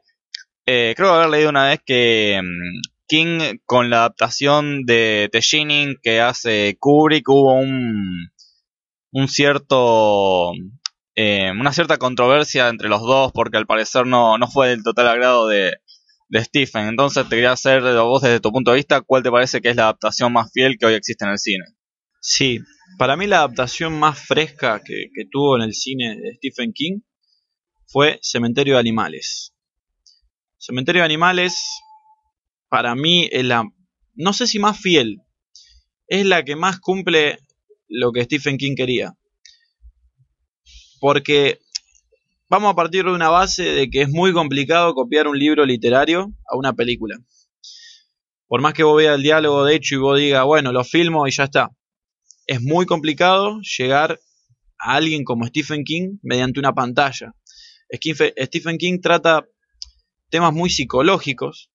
eh, 0.66 0.94
creo 0.96 1.12
haber 1.12 1.30
leído 1.30 1.50
una 1.50 1.68
vez 1.68 1.80
que 1.84 2.40
mm, 2.42 2.80
King 3.08 3.58
con 3.66 3.90
la 3.90 3.98
adaptación 3.98 4.84
de 4.86 5.28
The 5.32 5.40
Shining 5.40 5.96
que 6.02 6.20
hace 6.20 6.76
Kubrick 6.78 7.28
hubo 7.28 7.54
un, 7.54 8.30
un 9.12 9.28
cierto 9.28 10.52
eh, 11.14 11.50
una 11.50 11.74
cierta 11.74 11.98
controversia 11.98 12.68
entre 12.68 12.88
los 12.88 13.02
dos 13.02 13.32
porque 13.32 13.58
al 13.58 13.66
parecer 13.66 14.06
no, 14.06 14.38
no 14.38 14.48
fue 14.48 14.68
del 14.68 14.82
total 14.82 15.08
agrado 15.08 15.46
de, 15.46 15.74
Stephen. 16.34 16.86
Entonces 16.86 17.24
te 17.24 17.36
quería 17.36 17.52
hacer 17.52 17.82
vos 17.82 18.22
desde 18.22 18.40
tu 18.40 18.50
punto 18.50 18.70
de 18.70 18.78
vista 18.78 19.02
cuál 19.02 19.22
te 19.22 19.30
parece 19.30 19.60
que 19.60 19.68
es 19.68 19.76
la 19.76 19.82
adaptación 19.82 20.32
más 20.32 20.50
fiel 20.50 20.78
que 20.78 20.86
hoy 20.86 20.94
existe 20.94 21.26
en 21.26 21.32
el 21.32 21.38
cine. 21.38 21.64
Sí, 22.20 22.60
para 22.98 23.16
mí 23.16 23.26
la 23.26 23.38
adaptación 23.38 23.98
más 23.98 24.18
fresca 24.18 24.82
que, 24.84 25.08
tuvo 25.30 25.56
en 25.56 25.62
el 25.62 25.74
cine 25.74 26.16
de 26.16 26.34
Stephen 26.36 26.72
King 26.72 27.00
fue 27.86 28.18
Cementerio 28.22 28.74
de 28.74 28.80
Animales. 28.80 29.54
Cementerio 30.58 31.02
de 31.02 31.06
Animales 31.06 31.80
para 32.68 32.94
mí 32.94 33.28
es 33.30 33.44
la, 33.44 33.64
no 34.14 34.32
sé 34.32 34.46
si 34.46 34.58
más 34.58 34.78
fiel, 34.78 35.20
es 36.06 36.24
la 36.26 36.44
que 36.44 36.56
más 36.56 36.78
cumple 36.78 37.38
lo 37.88 38.12
que 38.12 38.24
Stephen 38.24 38.58
King 38.58 38.74
quería. 38.76 39.12
Porque 41.00 41.58
vamos 42.48 42.72
a 42.72 42.76
partir 42.76 43.04
de 43.04 43.12
una 43.12 43.28
base 43.28 43.62
de 43.62 43.90
que 43.90 44.02
es 44.02 44.08
muy 44.08 44.32
complicado 44.32 44.94
copiar 44.94 45.26
un 45.26 45.38
libro 45.38 45.64
literario 45.66 46.32
a 46.46 46.56
una 46.56 46.72
película. 46.72 47.16
Por 48.46 48.60
más 48.60 48.74
que 48.74 48.82
vos 48.82 48.96
veas 48.96 49.16
el 49.16 49.22
diálogo 49.22 49.64
de 49.64 49.74
hecho 49.74 49.94
y 49.94 49.98
vos 49.98 50.18
digas, 50.18 50.44
bueno, 50.44 50.72
lo 50.72 50.84
filmo 50.84 51.26
y 51.26 51.30
ya 51.30 51.44
está. 51.44 51.70
Es 52.46 52.60
muy 52.60 52.86
complicado 52.86 53.60
llegar 53.60 54.20
a 54.78 54.94
alguien 54.94 55.24
como 55.24 55.46
Stephen 55.46 55.84
King 55.84 56.18
mediante 56.22 56.60
una 56.60 56.74
pantalla. 56.74 57.34
Stephen 57.92 58.78
King 58.78 59.00
trata 59.00 59.46
temas 60.30 60.52
muy 60.52 60.70
psicológicos 60.70 61.70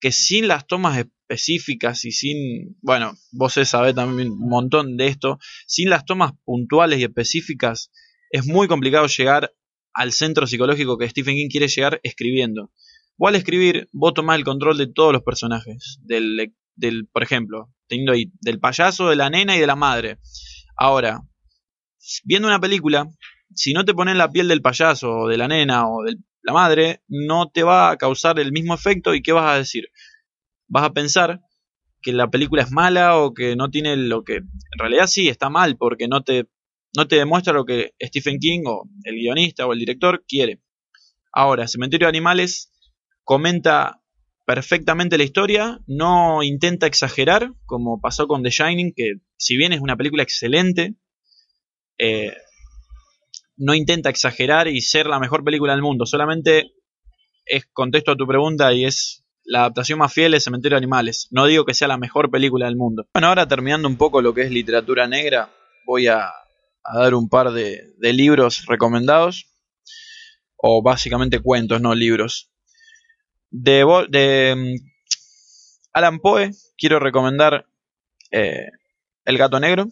que 0.00 0.12
sin 0.12 0.48
las 0.48 0.66
tomas 0.66 0.98
específicas 0.98 2.04
y 2.04 2.12
sin, 2.12 2.76
bueno, 2.80 3.14
vos 3.32 3.52
sabés 3.52 3.94
también 3.94 4.30
un 4.30 4.48
montón 4.48 4.96
de 4.96 5.08
esto, 5.08 5.38
sin 5.66 5.90
las 5.90 6.04
tomas 6.04 6.32
puntuales 6.44 7.00
y 7.00 7.04
específicas 7.04 7.90
es 8.30 8.46
muy 8.46 8.68
complicado 8.68 9.06
llegar 9.06 9.52
al 9.92 10.12
centro 10.12 10.46
psicológico 10.46 10.96
que 10.96 11.08
Stephen 11.08 11.34
King 11.34 11.48
quiere 11.50 11.68
llegar 11.68 12.00
escribiendo. 12.02 12.72
Vos 13.16 13.30
al 13.30 13.34
escribir, 13.34 13.88
vos 13.92 14.14
tomás 14.14 14.38
el 14.38 14.44
control 14.44 14.78
de 14.78 14.86
todos 14.86 15.12
los 15.12 15.22
personajes. 15.22 15.98
Del, 16.02 16.54
del, 16.76 17.08
por 17.08 17.22
ejemplo, 17.22 17.74
teniendo 17.88 18.12
ahí 18.12 18.32
del 18.40 18.60
payaso, 18.60 19.08
de 19.08 19.16
la 19.16 19.30
nena 19.30 19.56
y 19.56 19.60
de 19.60 19.66
la 19.66 19.76
madre. 19.76 20.18
Ahora, 20.76 21.22
viendo 22.24 22.48
una 22.48 22.60
película, 22.60 23.08
si 23.54 23.72
no 23.72 23.84
te 23.84 23.94
pones 23.94 24.16
la 24.16 24.30
piel 24.30 24.48
del 24.48 24.62
payaso 24.62 25.10
o 25.10 25.28
de 25.28 25.36
la 25.36 25.48
nena 25.48 25.88
o 25.88 26.02
de 26.02 26.16
la 26.42 26.52
madre, 26.52 27.02
no 27.08 27.50
te 27.50 27.62
va 27.62 27.90
a 27.90 27.96
causar 27.96 28.38
el 28.38 28.52
mismo 28.52 28.74
efecto 28.74 29.14
y 29.14 29.22
¿qué 29.22 29.32
vas 29.32 29.50
a 29.50 29.58
decir? 29.58 29.88
Vas 30.68 30.84
a 30.84 30.92
pensar 30.92 31.40
que 32.00 32.12
la 32.12 32.30
película 32.30 32.62
es 32.62 32.70
mala 32.70 33.18
o 33.18 33.34
que 33.34 33.56
no 33.56 33.70
tiene 33.70 33.96
lo 33.96 34.22
que... 34.22 34.36
En 34.36 34.78
realidad 34.78 35.06
sí, 35.06 35.28
está 35.28 35.50
mal 35.50 35.76
porque 35.76 36.06
no 36.06 36.22
te 36.22 36.46
no 36.96 37.06
te 37.06 37.16
demuestra 37.16 37.52
lo 37.52 37.64
que 37.64 37.94
Stephen 38.02 38.38
King 38.38 38.62
o 38.66 38.88
el 39.04 39.14
guionista 39.14 39.66
o 39.66 39.72
el 39.72 39.78
director 39.78 40.24
quiere. 40.26 40.60
Ahora, 41.32 41.68
Cementerio 41.68 42.06
de 42.06 42.10
Animales 42.10 42.72
comenta 43.24 44.00
perfectamente 44.48 45.18
la 45.18 45.24
historia, 45.24 45.78
no 45.86 46.42
intenta 46.42 46.86
exagerar, 46.86 47.52
como 47.66 48.00
pasó 48.00 48.26
con 48.26 48.42
The 48.42 48.48
Shining, 48.48 48.94
que 48.96 49.16
si 49.36 49.58
bien 49.58 49.74
es 49.74 49.82
una 49.82 49.94
película 49.94 50.22
excelente, 50.22 50.94
eh, 51.98 52.34
no 53.58 53.74
intenta 53.74 54.08
exagerar 54.08 54.66
y 54.66 54.80
ser 54.80 55.06
la 55.06 55.20
mejor 55.20 55.44
película 55.44 55.74
del 55.74 55.82
mundo, 55.82 56.06
solamente 56.06 56.72
es 57.44 57.66
contesto 57.72 58.12
a 58.12 58.16
tu 58.16 58.26
pregunta 58.26 58.72
y 58.72 58.86
es 58.86 59.26
la 59.44 59.60
adaptación 59.60 59.98
más 59.98 60.14
fiel 60.14 60.32
de 60.32 60.40
Cementerio 60.40 60.76
de 60.76 60.84
Animales. 60.84 61.28
No 61.30 61.44
digo 61.44 61.66
que 61.66 61.74
sea 61.74 61.88
la 61.88 61.98
mejor 61.98 62.30
película 62.30 62.64
del 62.64 62.76
mundo. 62.76 63.06
Bueno, 63.12 63.28
ahora 63.28 63.46
terminando 63.46 63.86
un 63.86 63.96
poco 63.96 64.22
lo 64.22 64.32
que 64.32 64.42
es 64.42 64.50
literatura 64.50 65.06
negra, 65.06 65.50
voy 65.84 66.06
a 66.06 66.32
a 66.88 66.98
dar 66.98 67.14
un 67.14 67.28
par 67.28 67.52
de, 67.52 67.94
libros 68.00 68.64
recomendados. 68.66 69.46
O 70.56 70.82
básicamente 70.82 71.40
cuentos, 71.40 71.80
no 71.80 71.94
libros. 71.94 72.50
De, 73.50 74.54
mm, 74.56 74.74
Alan 75.92 76.18
Poe, 76.20 76.50
quiero 76.76 76.98
recomendar 76.98 77.66
eh, 78.30 78.68
El 79.24 79.38
gato 79.38 79.58
negro. 79.60 79.86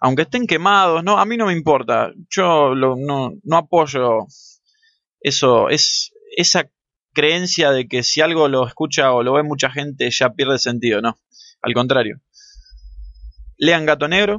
Aunque 0.00 0.22
estén 0.22 0.46
quemados, 0.46 1.02
no, 1.02 1.18
a 1.18 1.24
mí 1.24 1.36
no 1.36 1.46
me 1.46 1.52
importa. 1.52 2.12
Yo 2.28 2.74
no, 2.74 3.32
no 3.42 3.56
apoyo 3.56 4.26
eso. 5.20 5.68
Es 5.70 6.12
esa 6.36 6.68
creencia 7.14 7.70
de 7.70 7.88
que 7.88 8.02
si 8.02 8.20
algo 8.20 8.48
lo 8.48 8.66
escucha 8.66 9.12
o 9.12 9.22
lo 9.22 9.32
ve 9.32 9.42
mucha 9.42 9.70
gente 9.70 10.10
ya 10.10 10.30
pierde 10.30 10.58
sentido, 10.58 11.00
no. 11.00 11.18
Al 11.62 11.72
contrario. 11.72 12.20
Lean 13.56 13.86
Gato 13.86 14.06
Negro, 14.06 14.36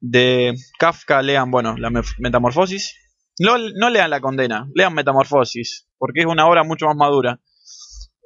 de 0.00 0.54
Kafka 0.78 1.22
lean, 1.22 1.50
bueno, 1.50 1.76
la 1.76 1.90
Metamorfosis. 2.18 2.96
No, 3.38 3.58
lean 3.58 4.10
La 4.10 4.20
Condena, 4.20 4.66
lean 4.74 4.94
Metamorfosis, 4.94 5.86
porque 5.98 6.20
es 6.20 6.26
una 6.26 6.46
obra 6.46 6.64
mucho 6.64 6.86
más 6.86 6.96
madura. 6.96 7.40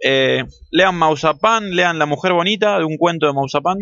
Eh, 0.03 0.45
lean 0.71 0.97
Mausapan, 0.97 1.75
lean 1.75 1.99
La 1.99 2.07
Mujer 2.07 2.33
Bonita, 2.33 2.79
de 2.79 2.85
un 2.85 2.97
cuento 2.97 3.27
de 3.27 3.33
Mausapan. 3.33 3.79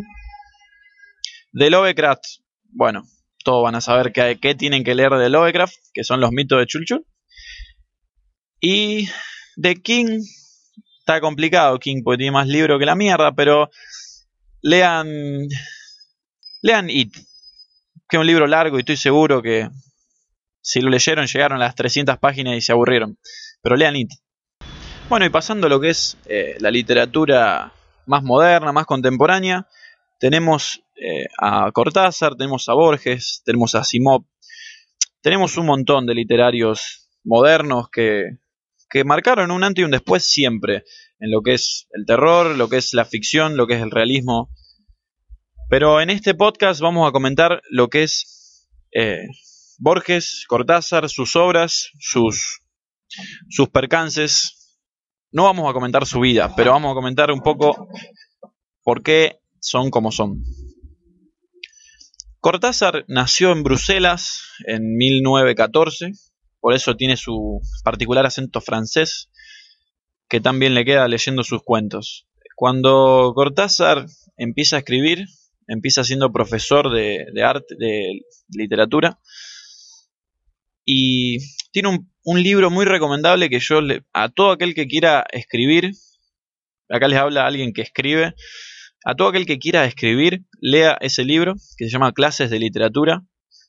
De 1.52 1.70
Lovecraft, 1.70 2.24
bueno, 2.70 3.04
todos 3.44 3.62
van 3.62 3.74
a 3.74 3.80
saber 3.80 4.12
qué, 4.12 4.38
qué 4.40 4.54
tienen 4.54 4.84
que 4.84 4.94
leer 4.94 5.12
de 5.12 5.28
Lovecraft, 5.28 5.74
que 5.92 6.04
son 6.04 6.20
los 6.20 6.32
mitos 6.32 6.58
de 6.58 6.66
Chulchul. 6.66 7.06
Y 8.60 9.08
de 9.56 9.82
King, 9.82 10.20
está 11.00 11.20
complicado 11.20 11.78
King, 11.78 12.02
porque 12.02 12.18
tiene 12.18 12.32
más 12.32 12.48
libro 12.48 12.78
que 12.78 12.86
la 12.86 12.94
mierda, 12.94 13.32
pero 13.32 13.70
lean, 14.62 15.08
lean 16.62 16.90
It, 16.90 17.14
que 18.08 18.16
es 18.16 18.20
un 18.20 18.26
libro 18.26 18.46
largo 18.46 18.76
y 18.76 18.80
estoy 18.80 18.96
seguro 18.96 19.42
que 19.42 19.68
si 20.68 20.80
lo 20.82 20.90
leyeron 20.90 21.26
llegaron 21.26 21.62
a 21.62 21.64
las 21.64 21.74
300 21.74 22.18
páginas 22.18 22.56
y 22.56 22.60
se 22.60 22.72
aburrieron. 22.72 23.18
Pero 23.62 23.74
lean 23.74 23.96
It. 23.96 24.10
Bueno, 25.08 25.24
y 25.24 25.30
pasando 25.30 25.66
a 25.66 25.70
lo 25.70 25.80
que 25.80 25.88
es 25.88 26.18
eh, 26.26 26.56
la 26.60 26.70
literatura 26.70 27.72
más 28.04 28.22
moderna, 28.22 28.70
más 28.72 28.84
contemporánea, 28.84 29.66
tenemos 30.18 30.82
eh, 30.96 31.26
a 31.38 31.72
Cortázar, 31.72 32.34
tenemos 32.36 32.68
a 32.68 32.74
Borges, 32.74 33.40
tenemos 33.46 33.74
a 33.74 33.82
Simov, 33.82 34.24
tenemos 35.22 35.56
un 35.56 35.64
montón 35.64 36.04
de 36.04 36.14
literarios 36.14 37.08
modernos 37.24 37.88
que, 37.88 38.36
que 38.90 39.04
marcaron 39.04 39.50
un 39.50 39.64
antes 39.64 39.80
y 39.80 39.84
un 39.86 39.90
después 39.90 40.24
siempre 40.24 40.84
en 41.18 41.30
lo 41.30 41.40
que 41.40 41.54
es 41.54 41.88
el 41.92 42.04
terror, 42.04 42.54
lo 42.56 42.68
que 42.68 42.76
es 42.76 42.92
la 42.92 43.06
ficción, 43.06 43.56
lo 43.56 43.66
que 43.66 43.74
es 43.74 43.80
el 43.80 43.90
realismo 43.90 44.50
pero 45.70 46.00
en 46.00 46.08
este 46.08 46.34
podcast 46.34 46.80
vamos 46.80 47.06
a 47.06 47.12
comentar 47.12 47.60
lo 47.68 47.88
que 47.88 48.02
es 48.02 48.66
eh, 48.90 49.28
Borges, 49.78 50.44
Cortázar, 50.48 51.08
sus 51.08 51.36
obras, 51.36 51.90
sus, 51.98 52.60
sus 53.48 53.68
percances. 53.70 54.78
No 55.30 55.44
vamos 55.44 55.68
a 55.70 55.72
comentar 55.72 56.04
su 56.06 56.20
vida, 56.20 56.54
pero 56.54 56.72
vamos 56.72 56.92
a 56.92 56.94
comentar 56.94 57.30
un 57.30 57.40
poco 57.40 57.88
por 58.82 59.02
qué 59.02 59.40
son 59.60 59.90
como 59.90 60.12
son. 60.12 60.42
Cortázar 62.40 63.04
nació 63.08 63.52
en 63.52 63.62
Bruselas 63.62 64.42
en 64.66 64.96
1914 64.96 66.12
por 66.60 66.74
eso 66.74 66.96
tiene 66.96 67.16
su 67.16 67.60
particular 67.84 68.26
acento 68.26 68.60
francés, 68.60 69.30
que 70.28 70.40
también 70.40 70.74
le 70.74 70.84
queda 70.84 71.08
leyendo 71.08 71.42
sus 71.44 71.62
cuentos. 71.62 72.26
Cuando 72.56 73.32
Cortázar 73.34 74.06
empieza 74.36 74.76
a 74.76 74.78
escribir, 74.80 75.26
empieza 75.68 76.04
siendo 76.04 76.32
profesor 76.32 76.92
de, 76.92 77.24
arte, 77.42 77.74
de 77.78 78.22
literatura, 78.48 79.20
y 80.90 81.40
tiene 81.70 82.00
un, 82.24 82.42
libro 82.42 82.70
muy 82.70 82.86
recomendable 82.86 83.50
que 83.50 83.60
yo 83.60 83.82
le, 83.82 84.04
a 84.14 84.30
todo 84.30 84.52
aquel 84.52 84.74
que 84.74 84.86
quiera 84.86 85.26
escribir, 85.32 85.92
acá 86.88 87.08
les 87.08 87.18
habla 87.18 87.46
alguien 87.46 87.74
que 87.74 87.82
escribe, 87.82 88.34
a 89.04 89.14
todo 89.14 89.28
aquel 89.28 89.44
que 89.44 89.58
quiera 89.58 89.84
escribir, 89.84 90.46
lea 90.62 90.96
ese 91.02 91.26
libro 91.26 91.56
que 91.76 91.84
se 91.84 91.90
llama 91.90 92.12
Clases 92.12 92.48
de 92.48 92.58
Literatura 92.58 93.22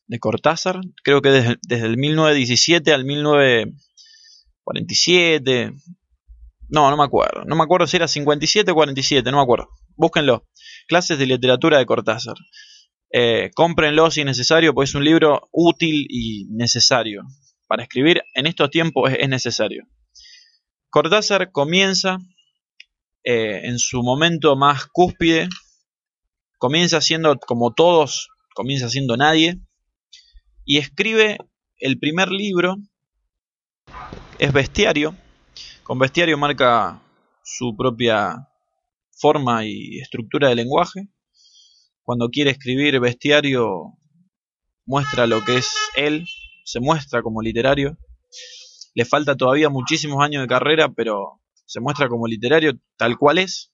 de 0.08 0.20
Cortázar, 0.20 0.80
creo 1.04 1.22
que 1.22 1.28
desde, 1.28 1.58
desde 1.68 1.88
el 1.88 1.98
1917 1.98 2.94
al 2.94 3.04
1947, 3.04 5.74
no, 6.70 6.90
no 6.90 6.96
me 6.96 7.04
acuerdo. 7.04 7.44
No 7.44 7.58
me 7.58 7.64
acuerdo 7.64 7.86
si 7.86 7.98
era 7.98 8.08
57 8.08 8.72
o 8.72 8.76
47, 8.76 9.30
no 9.30 9.38
me 9.38 9.44
acuerdo. 9.44 9.68
Búsquenlo. 9.98 10.48
Clases 10.88 11.20
de 11.20 11.26
literatura 11.26 11.80
de 11.80 11.86
Cortázar. 11.86 12.38
Eh, 13.12 13.51
cómprenlo 13.56 14.12
si 14.12 14.22
es 14.22 14.25
necesario, 14.25 14.74
pues 14.74 14.89
es 14.89 14.96
un 14.96 15.04
libro 15.04 15.50
útil 15.51 16.06
y 16.10 16.46
necesario. 16.50 17.24
Para 17.68 17.84
escribir 17.84 18.22
en 18.34 18.48
estos 18.48 18.70
tiempos 18.70 19.12
es, 19.18 19.30
necesario. 19.30 19.88
Cortázar 20.89 21.51
comienza 21.51 22.18
eh, 23.24 23.62
en 23.63 23.80
su 23.80 24.01
momento 24.01 24.56
más 24.56 24.86
cúspide, 24.88 25.50
comienza 26.58 27.01
siendo 27.01 27.38
como 27.38 27.74
todos, 27.74 28.30
comienza 28.56 28.89
siendo 28.89 29.18
nadie, 29.18 29.60
y 30.66 30.78
escribe 30.78 31.38
el 31.80 32.00
primer 32.00 32.30
libro, 32.30 32.78
es 34.38 34.54
Bestiario, 34.54 35.16
con 35.84 35.98
bestiario 35.98 36.38
marca 36.38 37.01
su 37.44 37.75
propia 37.75 38.48
forma 39.12 39.66
y 39.66 40.00
estructura 40.00 40.50
de 40.50 40.56
lenguaje. 40.56 41.08
Cuando 42.10 42.30
quiere 42.30 42.50
escribir 42.50 43.00
bestiario, 43.00 43.96
muestra 44.88 45.28
lo 45.28 45.46
que 45.46 45.58
es 45.58 45.72
él, 45.96 46.25
se 46.66 46.80
muestra 46.80 47.22
como 47.22 47.44
literario. 47.44 48.00
Le 48.96 49.06
falta 49.06 49.38
todavía 49.38 49.70
muchísimos 49.70 50.24
años 50.24 50.42
de 50.42 50.48
carrera, 50.48 50.92
pero 50.92 51.39
se 51.68 51.80
muestra 51.80 52.10
como 52.10 52.25
literario 52.25 52.74
tal 52.98 53.16
cual 53.16 53.38
es. 53.38 53.72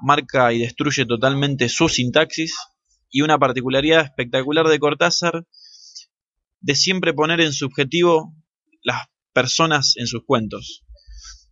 Marca 0.00 0.52
y 0.52 0.58
destruye 0.58 1.06
totalmente 1.06 1.68
su 1.68 1.88
sintaxis. 1.88 2.52
Y 3.10 3.20
una 3.20 3.38
particularidad 3.38 4.00
espectacular 4.00 4.66
de 4.66 4.80
Cortázar 4.80 5.46
de 6.60 6.74
siempre 6.74 7.14
poner 7.14 7.40
en 7.40 7.52
subjetivo 7.52 8.34
las 8.82 9.06
personas 9.32 9.94
en 9.98 10.08
sus 10.08 10.24
cuentos. 10.24 10.84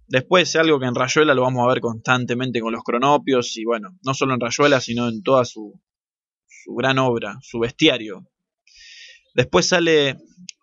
Después, 0.06 0.54
algo 0.56 0.78
que 0.78 0.86
en 0.86 0.94
Rayuela 0.94 1.34
lo 1.34 1.42
vamos 1.42 1.64
a 1.64 1.72
ver 1.72 1.80
constantemente 1.80 2.60
con 2.60 2.72
los 2.72 2.82
cronopios 2.82 3.56
y 3.56 3.64
bueno, 3.64 3.96
no 4.02 4.14
solo 4.14 4.34
en 4.34 4.40
Rayuela, 4.40 4.80
sino 4.80 5.08
en 5.08 5.22
toda 5.22 5.44
su, 5.44 5.80
su 6.46 6.74
gran 6.74 6.98
obra, 6.98 7.38
su 7.42 7.58
bestiario. 7.58 8.26
Después 9.34 9.68
sale, 9.68 10.16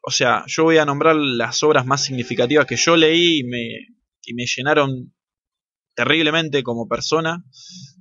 o 0.03 0.11
sea, 0.11 0.43
yo 0.47 0.63
voy 0.63 0.77
a 0.77 0.85
nombrar 0.85 1.15
las 1.15 1.61
obras 1.63 1.85
más 1.85 2.03
significativas 2.03 2.65
que 2.65 2.77
yo 2.77 2.95
leí 2.95 3.39
y 3.39 3.43
me, 3.43 3.67
y 4.23 4.33
me 4.33 4.45
llenaron 4.45 5.13
terriblemente 5.95 6.63
como 6.63 6.87
persona, 6.87 7.43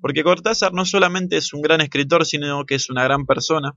porque 0.00 0.22
Cortázar 0.22 0.72
no 0.72 0.84
solamente 0.84 1.36
es 1.36 1.52
un 1.52 1.62
gran 1.62 1.80
escritor, 1.80 2.24
sino 2.24 2.64
que 2.64 2.76
es 2.76 2.88
una 2.88 3.04
gran 3.04 3.26
persona. 3.26 3.76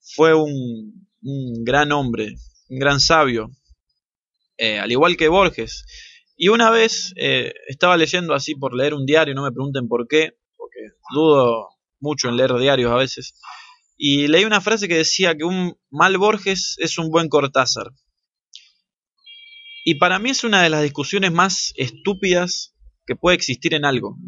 Fue 0.00 0.34
un, 0.34 1.08
un 1.22 1.64
gran 1.64 1.92
hombre, 1.92 2.34
un 2.68 2.78
gran 2.78 3.00
sabio, 3.00 3.50
eh, 4.58 4.78
al 4.78 4.92
igual 4.92 5.16
que 5.16 5.28
Borges. 5.28 5.84
Y 6.36 6.48
una 6.48 6.70
vez 6.70 7.14
eh, 7.16 7.52
estaba 7.66 7.96
leyendo 7.96 8.34
así 8.34 8.54
por 8.54 8.74
leer 8.74 8.92
un 8.92 9.06
diario, 9.06 9.34
no 9.34 9.42
me 9.42 9.52
pregunten 9.52 9.88
por 9.88 10.06
qué, 10.06 10.32
porque 10.56 10.94
dudo 11.14 11.68
mucho 11.98 12.28
en 12.28 12.36
leer 12.36 12.52
diarios 12.58 12.92
a 12.92 12.96
veces, 12.96 13.34
y 13.96 14.28
leí 14.28 14.44
una 14.44 14.60
frase 14.60 14.88
que 14.88 14.98
decía 14.98 15.34
que 15.34 15.44
un 15.44 15.78
mal 15.90 16.18
Borges 16.18 16.76
es 16.78 16.98
un 16.98 17.10
buen 17.10 17.28
Cortázar. 17.28 17.88
Y 19.84 19.94
para 19.94 20.18
mí 20.18 20.30
es 20.30 20.44
una 20.44 20.62
de 20.62 20.68
las 20.68 20.82
discusiones 20.82 21.32
más 21.32 21.72
estúpidas 21.76 22.74
que 23.06 23.16
puede 23.16 23.36
existir 23.36 23.72
en 23.72 23.86
algo. 23.86 24.18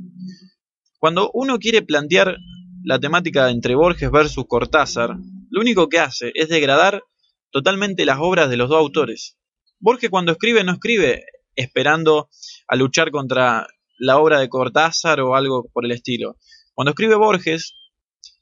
Cuando 0.98 1.30
uno 1.34 1.58
quiere 1.58 1.82
plantear 1.82 2.38
la 2.84 2.98
temática 2.98 3.50
entre 3.50 3.74
Borges 3.74 4.10
versus 4.10 4.46
Cortázar, 4.48 5.16
lo 5.50 5.60
único 5.60 5.88
que 5.88 5.98
hace 5.98 6.32
es 6.34 6.48
degradar 6.48 7.02
totalmente 7.50 8.06
las 8.06 8.18
obras 8.20 8.48
de 8.48 8.56
los 8.56 8.70
dos 8.70 8.78
autores. 8.78 9.36
Borges 9.78 10.10
cuando 10.10 10.32
escribe 10.32 10.64
no 10.64 10.72
escribe 10.72 11.24
esperando 11.58 12.30
a 12.68 12.76
luchar 12.76 13.10
contra 13.10 13.66
la 13.98 14.18
obra 14.18 14.38
de 14.38 14.48
Cortázar 14.48 15.20
o 15.20 15.34
algo 15.34 15.68
por 15.72 15.84
el 15.84 15.90
estilo. 15.90 16.36
Cuando 16.72 16.90
escribe 16.90 17.16
Borges, 17.16 17.74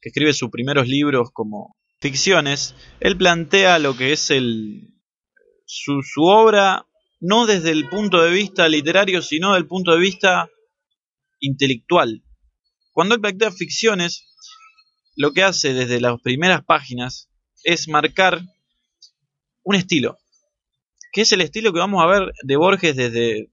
que 0.01 0.11
escribe 0.11 0.35
sus 0.35 0.51
primeros 0.51 0.87
libros 0.87 1.31
como 1.33 1.77
ficciones, 1.99 2.75
él 3.01 3.17
plantea 3.17 3.79
lo 3.79 3.97
que 3.97 4.13
es 4.13 4.31
el, 4.31 4.95
su, 5.65 6.03
su 6.03 6.25
obra 6.25 6.87
no 7.19 7.47
desde 7.47 7.71
el 7.71 7.89
punto 7.89 8.23
de 8.23 8.31
vista 8.31 8.69
literario, 8.69 9.23
sino 9.23 9.53
desde 9.53 9.63
el 9.63 9.67
punto 9.67 9.93
de 9.93 10.01
vista 10.01 10.51
intelectual. 11.41 12.23
Cuando 12.93 13.15
él 13.15 13.23
plantea 13.23 13.51
ficciones, 13.51 14.27
lo 15.17 15.33
que 15.33 15.43
hace 15.43 15.73
desde 15.73 16.03
las 16.03 16.21
primeras 16.21 16.63
páginas 16.67 17.31
es 17.65 17.89
marcar 17.89 18.43
un 19.63 19.75
estilo 19.75 20.19
que 21.17 21.23
es 21.23 21.33
el 21.33 21.41
estilo 21.41 21.73
que 21.73 21.79
vamos 21.79 22.05
a 22.05 22.07
ver 22.07 22.31
de 22.43 22.57
Borges 22.57 22.95
desde, 22.95 23.51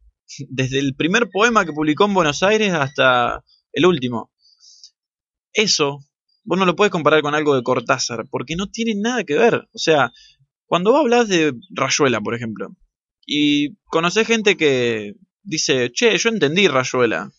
desde 0.50 0.80
el 0.80 0.96
primer 0.96 1.30
poema 1.30 1.64
que 1.64 1.72
publicó 1.72 2.04
en 2.04 2.14
Buenos 2.14 2.44
Aires 2.44 2.74
hasta 2.74 3.42
el 3.72 3.86
último. 3.86 4.34
Eso, 5.54 6.02
vos 6.44 6.60
no 6.60 6.66
lo 6.66 6.76
puedes 6.76 6.92
comparar 6.92 7.22
con 7.22 7.36
algo 7.36 7.56
de 7.56 7.64
Cortázar, 7.64 8.26
porque 8.30 8.58
no 8.58 8.68
tiene 8.68 8.96
nada 8.96 9.24
que 9.24 9.36
ver. 9.36 9.70
O 9.72 9.78
sea, 9.78 10.12
cuando 10.66 10.92
vos 10.92 11.00
hablas 11.00 11.30
de 11.30 11.54
Rayuela, 11.74 12.20
por 12.20 12.36
ejemplo, 12.36 12.76
y 13.26 13.78
conocés 13.86 14.28
gente 14.28 14.58
que 14.58 15.14
dice, 15.42 15.90
che, 15.94 16.18
yo 16.18 16.28
entendí 16.32 16.68
Rayuela. 16.68 17.32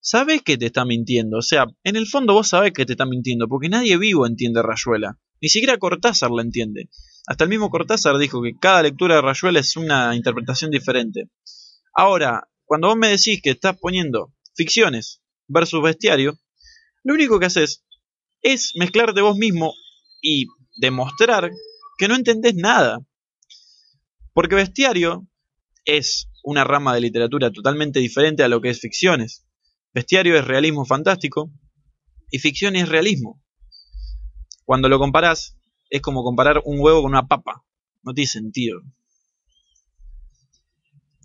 Sabes 0.00 0.42
que 0.42 0.58
te 0.58 0.66
está 0.66 0.84
mintiendo, 0.84 1.38
o 1.38 1.42
sea, 1.42 1.66
en 1.84 1.94
el 1.94 2.08
fondo 2.08 2.32
vos 2.32 2.48
sabés 2.48 2.72
que 2.72 2.84
te 2.84 2.94
está 2.94 3.06
mintiendo, 3.06 3.46
porque 3.46 3.68
nadie 3.68 3.96
vivo 3.96 4.26
entiende 4.26 4.60
Rayuela. 4.60 5.20
Ni 5.40 5.48
siquiera 5.50 5.78
Cortázar 5.78 6.32
la 6.32 6.42
entiende. 6.42 6.88
Hasta 7.26 7.44
el 7.44 7.50
mismo 7.50 7.70
Cortázar 7.70 8.18
dijo 8.18 8.40
que 8.42 8.56
cada 8.56 8.82
lectura 8.82 9.16
de 9.16 9.22
Rayuela 9.22 9.60
es 9.60 9.76
una 9.76 10.14
interpretación 10.14 10.70
diferente. 10.70 11.28
Ahora, 11.92 12.48
cuando 12.64 12.88
vos 12.88 12.96
me 12.96 13.08
decís 13.08 13.40
que 13.42 13.50
estás 13.50 13.76
poniendo 13.78 14.32
ficciones 14.54 15.22
versus 15.48 15.82
bestiario, 15.82 16.38
lo 17.02 17.14
único 17.14 17.40
que 17.40 17.46
haces 17.46 17.84
es 18.42 18.72
mezclarte 18.76 19.22
vos 19.22 19.36
mismo 19.36 19.74
y 20.22 20.46
demostrar 20.76 21.50
que 21.98 22.08
no 22.08 22.14
entendés 22.14 22.54
nada. 22.54 23.00
Porque 24.32 24.54
bestiario 24.54 25.26
es 25.84 26.28
una 26.44 26.62
rama 26.62 26.94
de 26.94 27.00
literatura 27.00 27.50
totalmente 27.50 27.98
diferente 27.98 28.44
a 28.44 28.48
lo 28.48 28.60
que 28.60 28.70
es 28.70 28.80
ficciones. 28.80 29.44
Bestiario 29.92 30.36
es 30.36 30.44
realismo 30.44 30.84
fantástico 30.84 31.50
y 32.30 32.38
ficción 32.38 32.76
es 32.76 32.88
realismo. 32.88 33.42
Cuando 34.64 34.88
lo 34.88 34.98
comparás, 34.98 35.56
es 35.90 36.00
como 36.00 36.22
comparar 36.22 36.62
un 36.64 36.80
huevo 36.80 37.02
con 37.02 37.12
una 37.12 37.26
papa. 37.26 37.64
No 38.02 38.12
tiene 38.12 38.28
sentido. 38.28 38.80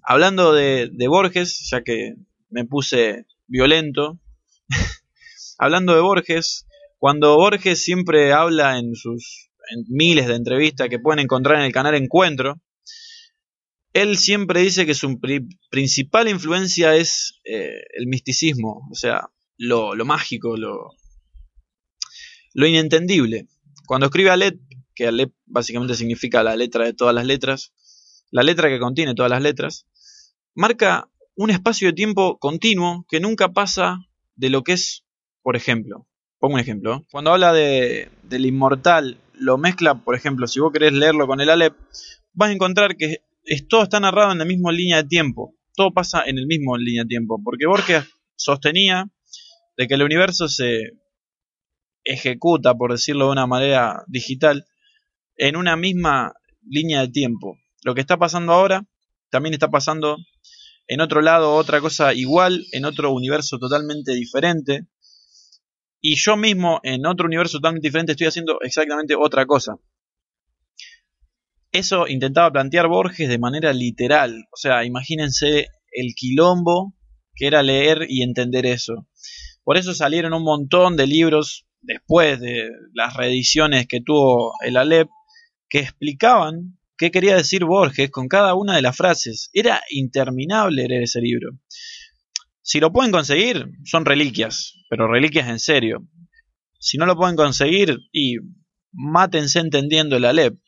Hablando 0.03 0.53
de, 0.53 0.89
Borges, 1.07 1.67
ya 1.71 1.83
que 1.83 2.15
me 2.49 2.65
puse 2.65 3.25
violento, 3.47 4.19
hablando 5.57 5.93
de 5.93 6.01
Borges, 6.01 6.67
cuando 6.97 7.35
Borges 7.35 7.83
siempre 7.83 8.33
habla 8.33 8.79
en 8.79 8.95
sus 8.95 9.49
miles 9.87 10.27
de 10.27 10.35
entrevistas 10.35 10.89
que 10.89 10.99
pueden 10.99 11.19
encontrar 11.19 11.59
en 11.59 11.65
el 11.65 11.71
canal 11.71 11.95
Encuentro, 11.95 12.59
él 13.93 14.17
siempre 14.17 14.61
dice 14.61 14.85
que 14.85 14.95
su 14.95 15.19
principal 15.69 16.29
influencia 16.29 16.95
es 16.95 17.39
eh, 17.43 17.81
el 17.93 18.07
misticismo, 18.07 18.87
o 18.89 18.95
sea, 18.95 19.29
lo, 19.57 19.95
lo 19.95 20.05
mágico, 20.05 20.55
lo, 20.57 20.91
lo 22.53 22.67
inentendible. 22.67 23.47
Cuando 23.91 24.05
escribe 24.05 24.29
Alep, 24.29 24.57
que 24.95 25.07
Alep 25.07 25.33
básicamente 25.45 25.95
significa 25.95 26.43
la 26.43 26.55
letra 26.55 26.85
de 26.85 26.93
todas 26.93 27.13
las 27.13 27.25
letras, 27.25 27.73
la 28.31 28.41
letra 28.41 28.69
que 28.69 28.79
contiene 28.79 29.15
todas 29.15 29.29
las 29.29 29.41
letras, 29.41 29.85
marca 30.55 31.09
un 31.35 31.49
espacio 31.49 31.89
de 31.89 31.93
tiempo 31.93 32.39
continuo 32.39 33.05
que 33.09 33.19
nunca 33.19 33.49
pasa 33.49 33.97
de 34.37 34.49
lo 34.49 34.63
que 34.63 34.71
es, 34.71 35.03
por 35.41 35.57
ejemplo, 35.57 36.07
pongo 36.39 36.53
un 36.53 36.61
ejemplo, 36.61 37.05
cuando 37.11 37.33
habla 37.33 37.51
de, 37.51 38.09
del 38.23 38.45
inmortal, 38.45 39.17
lo 39.33 39.57
mezcla, 39.57 39.95
por 39.95 40.15
ejemplo, 40.15 40.47
si 40.47 40.61
vos 40.61 40.71
querés 40.71 40.93
leerlo 40.93 41.27
con 41.27 41.41
el 41.41 41.49
Alep, 41.49 41.75
vas 42.31 42.49
a 42.49 42.53
encontrar 42.53 42.95
que 42.95 43.17
todo 43.67 43.83
está 43.83 43.99
narrado 43.99 44.31
en 44.31 44.37
la 44.37 44.45
misma 44.45 44.71
línea 44.71 45.03
de 45.03 45.09
tiempo, 45.09 45.53
todo 45.75 45.91
pasa 45.91 46.23
en 46.25 46.37
el 46.37 46.47
mismo 46.47 46.77
línea 46.77 47.03
de 47.03 47.09
tiempo, 47.09 47.41
porque 47.43 47.65
Borges 47.65 48.05
sostenía 48.37 49.11
de 49.75 49.87
que 49.89 49.95
el 49.95 50.03
universo 50.03 50.47
se 50.47 50.91
ejecuta, 52.03 52.73
por 52.75 52.91
decirlo 52.91 53.25
de 53.25 53.31
una 53.31 53.47
manera 53.47 54.03
digital, 54.07 54.65
en 55.37 55.55
una 55.55 55.75
misma 55.75 56.33
línea 56.67 57.01
de 57.01 57.09
tiempo. 57.09 57.57
Lo 57.83 57.95
que 57.95 58.01
está 58.01 58.17
pasando 58.17 58.53
ahora 58.53 58.85
también 59.29 59.53
está 59.53 59.69
pasando 59.69 60.17
en 60.87 61.01
otro 61.01 61.21
lado, 61.21 61.55
otra 61.55 61.79
cosa 61.79 62.13
igual, 62.13 62.65
en 62.73 62.85
otro 62.85 63.13
universo 63.13 63.57
totalmente 63.57 64.13
diferente. 64.13 64.87
Y 66.01 66.15
yo 66.15 66.35
mismo 66.35 66.79
en 66.83 67.05
otro 67.05 67.27
universo 67.27 67.59
totalmente 67.59 67.87
diferente 67.87 68.11
estoy 68.11 68.27
haciendo 68.27 68.59
exactamente 68.61 69.15
otra 69.15 69.45
cosa. 69.45 69.75
Eso 71.71 72.07
intentaba 72.07 72.51
plantear 72.51 72.87
Borges 72.87 73.29
de 73.29 73.39
manera 73.39 73.71
literal. 73.71 74.45
O 74.51 74.57
sea, 74.57 74.83
imagínense 74.83 75.67
el 75.91 76.13
quilombo 76.15 76.95
que 77.33 77.47
era 77.47 77.63
leer 77.63 78.07
y 78.09 78.23
entender 78.23 78.65
eso. 78.65 79.07
Por 79.63 79.77
eso 79.77 79.93
salieron 79.93 80.33
un 80.33 80.43
montón 80.43 80.97
de 80.97 81.07
libros 81.07 81.65
después 81.81 82.39
de 82.39 82.69
las 82.93 83.15
reediciones 83.15 83.87
que 83.87 84.01
tuvo 84.01 84.53
el 84.63 84.77
Alep 84.77 85.09
que 85.69 85.79
explicaban 85.79 86.77
qué 86.97 87.11
quería 87.11 87.35
decir 87.35 87.65
Borges 87.65 88.11
con 88.11 88.27
cada 88.27 88.53
una 88.53 88.75
de 88.75 88.81
las 88.81 88.95
frases. 88.95 89.49
Era 89.53 89.81
interminable 89.89 90.87
leer 90.87 91.03
ese 91.03 91.21
libro. 91.21 91.57
Si 92.61 92.79
lo 92.79 92.93
pueden 92.93 93.11
conseguir, 93.11 93.67
son 93.85 94.05
reliquias, 94.05 94.75
pero 94.89 95.07
reliquias 95.07 95.49
en 95.49 95.59
serio. 95.59 96.07
Si 96.79 96.97
no 96.97 97.05
lo 97.05 97.15
pueden 97.15 97.35
conseguir, 97.35 97.97
y 98.11 98.37
mátense 98.91 99.59
entendiendo 99.59 100.17
el 100.17 100.25
Alep. 100.25 100.59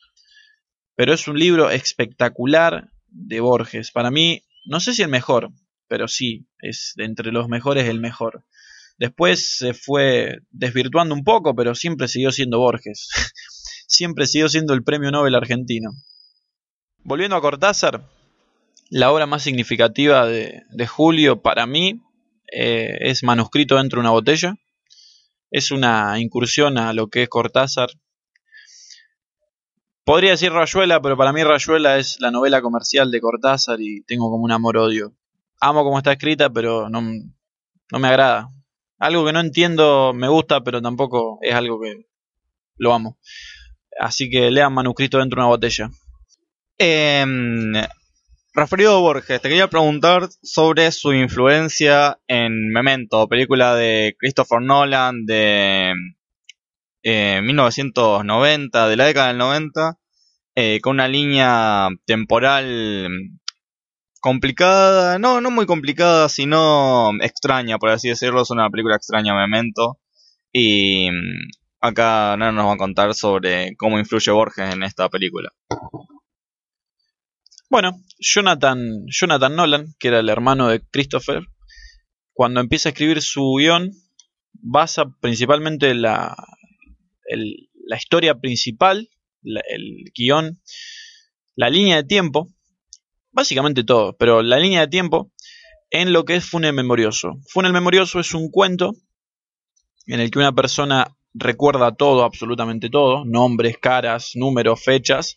Pero 0.96 1.14
es 1.14 1.28
un 1.28 1.38
libro 1.38 1.70
espectacular 1.70 2.90
de 3.08 3.40
Borges. 3.40 3.92
Para 3.92 4.12
mí, 4.12 4.44
no 4.66 4.80
sé 4.80 4.94
si 4.94 5.02
el 5.02 5.10
mejor, 5.10 5.52
pero 5.88 6.08
sí, 6.08 6.48
es 6.60 6.94
de 6.96 7.06
entre 7.06 7.32
los 7.32 7.48
mejores 7.48 7.88
el 7.88 8.00
mejor. 8.00 8.46
Después 8.98 9.58
se 9.58 9.74
fue 9.74 10.40
desvirtuando 10.52 11.16
un 11.16 11.24
poco, 11.24 11.56
pero 11.56 11.76
siempre 11.76 12.08
siguió 12.08 12.32
siendo 12.32 12.60
Borges. 12.60 13.10
siempre 13.88 14.28
siguió 14.28 14.50
siendo 14.50 14.74
el 14.74 14.84
premio 14.84 15.12
Nobel 15.12 15.36
argentino. 15.36 15.92
Volviendo 17.04 17.36
a 17.36 17.42
Cortázar, 17.42 18.08
la 18.90 19.12
obra 19.12 19.26
más 19.26 19.44
significativa 19.44 20.26
de, 20.26 20.88
Julio 20.88 21.42
para 21.42 21.66
mí 21.66 22.02
eh, 22.52 22.98
es 23.02 23.24
Manuscrito 23.24 23.78
dentro 23.78 23.98
de 23.98 24.02
una 24.02 24.12
botella. 24.12 24.56
Es 25.52 25.72
una 25.72 26.20
incursión 26.20 26.78
a 26.78 26.94
lo 26.94 27.08
que 27.08 27.24
es 27.24 27.30
Cortázar 27.30 27.90
Podría 30.06 30.32
decir 30.32 30.52
Rayuela, 30.52 31.02
pero 31.02 31.16
para 31.16 31.32
mí 31.32 31.44
Rayuela 31.46 31.98
es 31.98 32.20
la 32.20 32.30
novela 32.30 32.62
comercial 32.62 33.10
de 33.10 33.22
Cortázar 33.22 33.80
y 33.80 34.04
tengo 34.04 34.30
como 34.30 34.44
un 34.44 34.52
amor-odio. 34.52 35.14
Amo 35.62 35.86
cómo 35.86 35.98
está 35.98 36.12
escrita, 36.12 36.50
pero 36.50 36.90
no, 36.90 37.02
no 37.02 38.00
me 38.00 38.08
agrada. 38.10 38.50
Algo 39.00 39.26
que 39.26 39.34
no 39.34 39.40
entiendo 39.40 40.14
me 40.14 40.28
gusta, 40.28 40.62
pero 40.62 40.82
tampoco 40.82 41.40
es 41.42 41.54
algo 41.54 41.82
que 41.82 42.06
lo 42.78 42.94
amo. 42.94 43.18
Así 44.00 44.30
que 44.30 44.50
lean 44.52 44.74
manuscrito 44.74 45.20
dentro 45.20 45.42
de 45.42 45.46
una 45.46 45.50
botella. 45.50 45.90
Eh, 46.78 47.26
referido 48.54 48.96
a 48.96 49.00
Borges, 49.00 49.42
te 49.42 49.50
quería 49.50 49.68
preguntar 49.68 50.30
sobre 50.42 50.92
su 50.92 51.14
influencia 51.14 52.20
en 52.28 52.70
Memento, 52.70 53.28
película 53.28 53.76
de 53.76 54.16
Christopher 54.18 54.62
Nolan 54.62 55.26
de 55.26 55.94
1990, 57.04 58.86
eh, 58.86 58.90
de 58.90 58.96
la 58.96 59.06
década 59.06 59.28
del 59.30 59.38
90, 59.38 59.98
eh, 60.56 60.80
con 60.82 60.96
una 60.96 61.08
línea 61.08 61.90
temporal 62.06 63.10
complicada, 64.24 65.20
no, 65.20 65.42
no 65.42 65.52
muy 65.52 65.66
complicada, 65.66 66.30
sino 66.30 67.12
extraña, 67.20 67.78
por 67.78 67.90
así 67.90 68.08
decirlo, 68.08 68.44
es 68.44 68.52
una 68.52 68.70
película 68.70 68.96
extraña, 68.96 69.36
Memento, 69.36 70.00
y 70.54 71.12
mm, 71.12 71.50
acá 71.82 72.38
Nana 72.38 72.54
nos 72.54 72.68
va 72.68 72.76
a 72.76 72.78
contar 72.78 73.14
sobre 73.16 73.76
cómo 73.76 74.00
influye 74.00 74.32
Borges 74.32 74.74
en 74.74 74.84
esta 74.84 75.10
película. 75.10 75.52
Bueno, 77.70 78.00
Jonathan, 78.18 79.04
Jonathan 79.08 79.58
Nolan, 79.58 79.94
que 80.00 80.08
era 80.08 80.20
el 80.22 80.30
hermano 80.30 80.70
de 80.70 80.80
Christopher, 80.90 81.42
cuando 82.32 82.62
empieza 82.62 82.88
a 82.88 82.92
escribir 82.92 83.22
su 83.22 83.56
guion, 83.58 83.92
basa 84.54 85.04
principalmente 85.20 85.94
la, 85.96 86.34
la 87.28 87.98
historia 87.98 88.36
principal, 88.36 89.10
el 89.44 90.14
guion, 90.16 90.62
la 91.56 91.70
línea 91.70 91.98
de 91.98 92.04
tiempo, 92.06 92.53
básicamente 93.34 93.84
todo, 93.84 94.16
pero 94.18 94.42
la 94.42 94.60
línea 94.60 94.82
de 94.82 94.88
tiempo 94.88 95.32
en 95.90 96.14
lo 96.14 96.26
que 96.26 96.36
es 96.36 96.46
Funel 96.46 96.74
Memorioso. 96.74 97.40
Funel 97.50 97.74
Memorioso 97.74 98.20
es 98.20 98.34
un 98.34 98.50
cuento 98.50 98.94
en 100.08 100.20
el 100.20 100.32
que 100.32 100.40
una 100.40 100.54
persona 100.54 101.16
recuerda 101.34 101.96
todo, 101.96 102.24
absolutamente 102.24 102.90
todo, 102.90 103.26
nombres, 103.26 103.78
caras, 103.78 104.32
números, 104.36 104.84
fechas. 104.84 105.36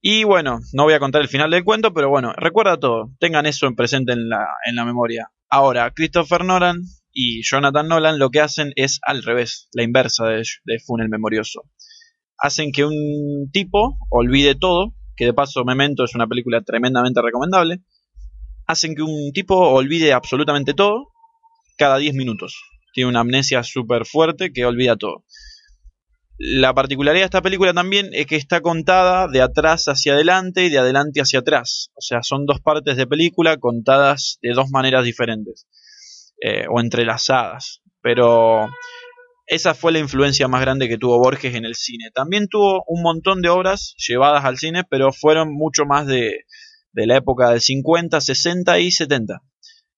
Y 0.00 0.24
bueno, 0.24 0.60
no 0.72 0.84
voy 0.84 0.94
a 0.94 0.98
contar 0.98 1.22
el 1.22 1.28
final 1.28 1.50
del 1.50 1.64
cuento, 1.64 1.92
pero 1.94 2.08
bueno, 2.08 2.32
recuerda 2.34 2.78
todo, 2.78 3.12
tengan 3.20 3.46
eso 3.46 3.66
en 3.66 3.76
presente 3.76 4.12
en 4.12 4.28
la, 4.28 4.46
en 4.64 4.74
la 4.74 4.84
memoria. 4.84 5.30
Ahora, 5.48 5.92
Christopher 5.94 6.44
Nolan 6.44 6.82
y 7.12 7.42
Jonathan 7.42 7.86
Nolan 7.86 8.18
lo 8.18 8.30
que 8.30 8.40
hacen 8.40 8.72
es 8.74 8.98
al 9.02 9.22
revés, 9.22 9.68
la 9.72 9.82
inversa 9.84 10.26
de, 10.26 10.42
de 10.64 10.78
Funel 10.80 11.08
Memorioso. 11.08 11.62
Hacen 12.38 12.72
que 12.72 12.84
un 12.84 13.50
tipo 13.52 13.98
olvide 14.10 14.54
todo, 14.56 14.94
que 15.16 15.26
de 15.26 15.34
paso 15.34 15.64
Memento 15.64 16.04
es 16.04 16.14
una 16.14 16.26
película 16.26 16.60
tremendamente 16.62 17.20
recomendable, 17.22 17.80
hacen 18.66 18.94
que 18.94 19.02
un 19.02 19.32
tipo 19.32 19.56
olvide 19.56 20.12
absolutamente 20.12 20.74
todo 20.74 21.08
cada 21.76 21.98
10 21.98 22.14
minutos. 22.14 22.62
Tiene 22.94 23.10
una 23.10 23.20
amnesia 23.20 23.62
súper 23.62 24.04
fuerte 24.04 24.52
que 24.52 24.66
olvida 24.66 24.96
todo. 24.96 25.24
La 26.38 26.74
particularidad 26.74 27.22
de 27.22 27.26
esta 27.26 27.42
película 27.42 27.72
también 27.72 28.08
es 28.12 28.26
que 28.26 28.36
está 28.36 28.60
contada 28.60 29.28
de 29.28 29.42
atrás 29.42 29.84
hacia 29.84 30.14
adelante 30.14 30.64
y 30.64 30.70
de 30.70 30.78
adelante 30.78 31.20
hacia 31.20 31.40
atrás. 31.40 31.90
O 31.94 32.00
sea, 32.00 32.22
son 32.22 32.46
dos 32.46 32.60
partes 32.60 32.96
de 32.96 33.06
película 33.06 33.58
contadas 33.58 34.38
de 34.42 34.52
dos 34.52 34.70
maneras 34.70 35.04
diferentes. 35.04 35.66
Eh, 36.40 36.64
o 36.68 36.80
entrelazadas. 36.80 37.80
Pero 38.00 38.68
esa 39.46 39.74
fue 39.74 39.92
la 39.92 39.98
influencia 39.98 40.48
más 40.48 40.60
grande 40.60 40.88
que 40.88 40.98
tuvo 40.98 41.18
Borges 41.18 41.54
en 41.54 41.64
el 41.64 41.74
cine. 41.74 42.10
También 42.14 42.48
tuvo 42.48 42.84
un 42.86 43.02
montón 43.02 43.42
de 43.42 43.48
obras 43.48 43.94
llevadas 43.96 44.44
al 44.44 44.58
cine, 44.58 44.84
pero 44.88 45.12
fueron 45.12 45.52
mucho 45.52 45.84
más 45.84 46.06
de, 46.06 46.44
la 46.92 47.16
época 47.16 47.50
del 47.50 47.60
50, 47.60 48.20
60 48.20 48.78
y 48.78 48.90
70. 48.90 49.42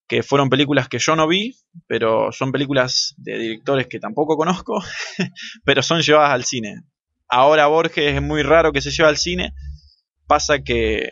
Que 0.07 0.22
fueron 0.22 0.50
películas 0.50 0.88
que 0.88 0.98
yo 0.98 1.16
no 1.16 1.26
vi, 1.26 1.57
pero 1.87 2.30
son 2.33 2.52
películas 2.52 3.14
de 3.16 3.38
directores 3.38 3.87
que 3.87 4.00
tampoco 4.00 4.37
conozco, 4.37 4.83
pero 5.64 5.83
son 5.83 6.02
llevadas 6.02 6.33
al 6.33 6.44
cine. 6.44 6.83
Ahora 7.28 7.66
Borges 7.66 8.14
es 8.14 8.22
muy 8.22 8.42
raro 8.42 8.72
que 8.72 8.80
se 8.80 8.90
lleve 8.90 9.09
al 9.09 9.16
cine. 9.16 9.54
Pasa 10.26 10.61
que 10.61 11.11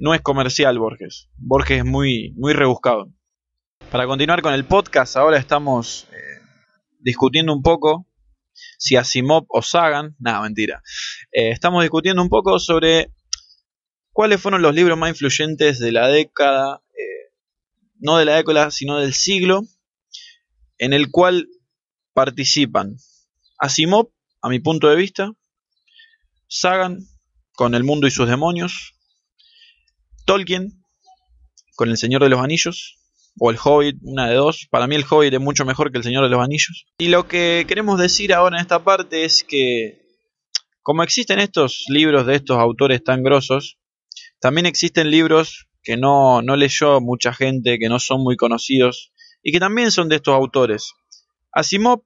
no 0.00 0.14
es 0.14 0.22
comercial 0.22 0.78
Borges. 0.78 1.28
Borges 1.36 1.78
es 1.78 1.84
muy, 1.84 2.32
muy 2.36 2.52
rebuscado. 2.52 3.12
Para 3.90 4.06
continuar 4.06 4.40
con 4.40 4.54
el 4.54 4.64
podcast, 4.64 5.16
ahora 5.16 5.36
estamos 5.36 6.06
eh, 6.12 6.29
discutiendo 7.00 7.52
un 7.52 7.62
poco 7.62 8.06
si 8.78 8.96
Asimov 8.96 9.46
o 9.48 9.62
Sagan, 9.62 10.16
nada, 10.18 10.42
mentira. 10.42 10.82
Eh, 11.32 11.50
estamos 11.50 11.82
discutiendo 11.82 12.22
un 12.22 12.28
poco 12.28 12.58
sobre 12.58 13.12
cuáles 14.12 14.40
fueron 14.40 14.62
los 14.62 14.74
libros 14.74 14.98
más 14.98 15.10
influyentes 15.10 15.78
de 15.78 15.92
la 15.92 16.08
década, 16.08 16.82
eh, 16.90 17.32
no 17.98 18.18
de 18.18 18.24
la 18.24 18.36
década, 18.36 18.70
sino 18.70 18.98
del 18.98 19.14
siglo, 19.14 19.62
en 20.78 20.92
el 20.92 21.10
cual 21.10 21.48
participan 22.12 22.96
Asimov, 23.58 24.10
a 24.42 24.48
mi 24.48 24.58
punto 24.58 24.88
de 24.88 24.96
vista, 24.96 25.32
Sagan, 26.48 27.06
con 27.52 27.74
El 27.74 27.84
mundo 27.84 28.06
y 28.06 28.10
sus 28.10 28.26
demonios, 28.26 28.94
Tolkien, 30.24 30.82
con 31.76 31.90
El 31.90 31.98
Señor 31.98 32.22
de 32.22 32.30
los 32.30 32.40
Anillos, 32.40 32.99
o 33.42 33.50
el 33.50 33.56
Hobbit, 33.62 33.96
una 34.02 34.28
de 34.28 34.34
dos. 34.34 34.68
Para 34.70 34.86
mí 34.86 34.94
el 34.94 35.06
Hobbit 35.08 35.32
es 35.32 35.40
mucho 35.40 35.64
mejor 35.64 35.90
que 35.90 35.96
el 35.96 36.04
Señor 36.04 36.24
de 36.24 36.28
los 36.28 36.44
Anillos. 36.44 36.86
Y 36.98 37.08
lo 37.08 37.26
que 37.26 37.64
queremos 37.66 37.98
decir 37.98 38.34
ahora 38.34 38.58
en 38.58 38.60
esta 38.60 38.84
parte 38.84 39.24
es 39.24 39.44
que, 39.44 40.02
como 40.82 41.02
existen 41.02 41.38
estos 41.38 41.86
libros 41.88 42.26
de 42.26 42.36
estos 42.36 42.58
autores 42.58 43.02
tan 43.02 43.22
grosos, 43.22 43.78
también 44.40 44.66
existen 44.66 45.10
libros 45.10 45.68
que 45.82 45.96
no, 45.96 46.42
no 46.42 46.54
leyó 46.54 47.00
mucha 47.00 47.32
gente, 47.32 47.78
que 47.78 47.88
no 47.88 47.98
son 47.98 48.22
muy 48.22 48.36
conocidos, 48.36 49.10
y 49.42 49.52
que 49.52 49.58
también 49.58 49.90
son 49.90 50.10
de 50.10 50.16
estos 50.16 50.34
autores. 50.34 50.92
Asimov 51.50 52.02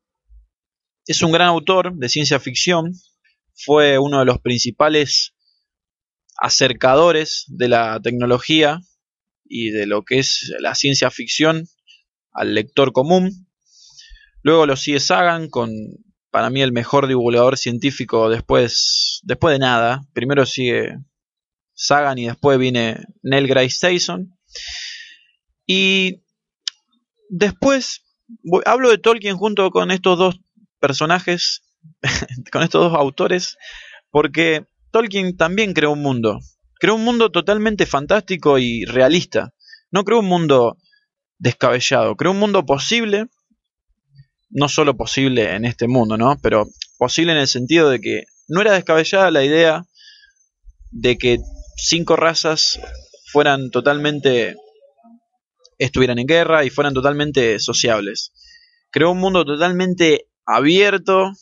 es 1.07 1.21
un 1.21 1.33
gran 1.33 1.49
autor 1.49 1.97
de 1.97 2.09
ciencia 2.09 2.39
ficción, 2.39 2.93
fue 3.57 3.99
uno 3.99 4.21
de 4.21 4.25
los 4.25 4.39
principales 4.39 5.35
acercadores 6.37 7.45
de 7.49 7.69
la 7.69 7.99
tecnología 8.01 8.81
y 9.45 9.71
de 9.71 9.87
lo 9.87 10.03
que 10.03 10.19
es 10.19 10.53
la 10.59 10.75
ciencia 10.75 11.11
ficción 11.11 11.69
al 12.33 12.55
lector 12.55 12.93
común. 12.93 13.47
Luego 14.43 14.67
lo 14.67 14.77
sigue 14.77 15.01
Sagan 15.01 15.49
con, 15.49 15.71
para 16.31 16.51
mí, 16.51 16.63
el 16.63 16.73
mejor 16.73 17.07
divulgador 17.07 17.57
científico 17.57 18.29
después, 18.29 19.21
después 19.23 19.53
de 19.53 19.59
nada. 19.59 20.03
Primero 20.13 20.45
sigue 20.47 20.99
Sagan 21.75 22.19
y 22.19 22.27
después 22.27 22.59
viene 22.59 22.99
Neil 23.23 23.47
Grace 23.47 23.79
Tyson. 23.81 24.37
Y 25.67 26.23
después 27.31 28.03
hablo 28.67 28.91
de 28.91 28.99
Tolkien 28.99 29.37
junto 29.37 29.71
con 29.71 29.91
estos 29.91 30.19
dos 30.19 30.41
personajes, 30.79 31.63
con 32.53 32.63
estos 32.63 32.91
dos 32.91 32.99
autores, 32.99 33.57
porque 34.11 34.67
Tolkien 34.91 35.37
también 35.37 35.73
creó 35.73 35.93
un 35.93 36.03
mundo. 36.03 36.41
Creó 36.79 36.95
un 36.97 37.05
mundo 37.05 37.31
totalmente 37.31 37.87
fantástico 37.87 38.59
y 38.59 38.85
realista. 38.85 39.53
No 39.91 40.05
creó 40.05 40.21
un 40.21 40.27
mundo 40.27 40.77
descabellado, 41.39 42.17
creó 42.17 42.33
un 42.33 42.39
mundo 42.39 42.65
posible, 42.65 43.27
no 44.51 44.69
solo 44.69 44.97
posible 44.97 45.55
en 45.55 45.65
este 45.65 45.89
mundo, 45.89 46.17
¿no? 46.17 46.39
Pero 46.43 46.67
posible 46.99 47.33
en 47.33 47.39
el 47.39 47.49
sentido 47.49 47.91
de 47.91 48.01
que 48.01 48.25
no 48.49 48.61
era 48.61 48.73
descabellada 48.73 49.31
la 49.31 49.45
idea 49.45 49.85
de 50.91 51.19
que 51.19 51.39
cinco 51.77 52.17
razas 52.17 52.81
fueran 53.33 53.71
totalmente 53.71 54.55
estuvieran 55.79 56.19
en 56.19 56.27
guerra 56.27 56.65
y 56.65 56.71
fueran 56.71 56.95
totalmente 56.95 57.59
sociables. 57.59 58.33
Creó 58.91 59.11
un 59.11 59.19
mundo 59.19 59.45
totalmente 59.45 60.29
abierto, 60.47 61.33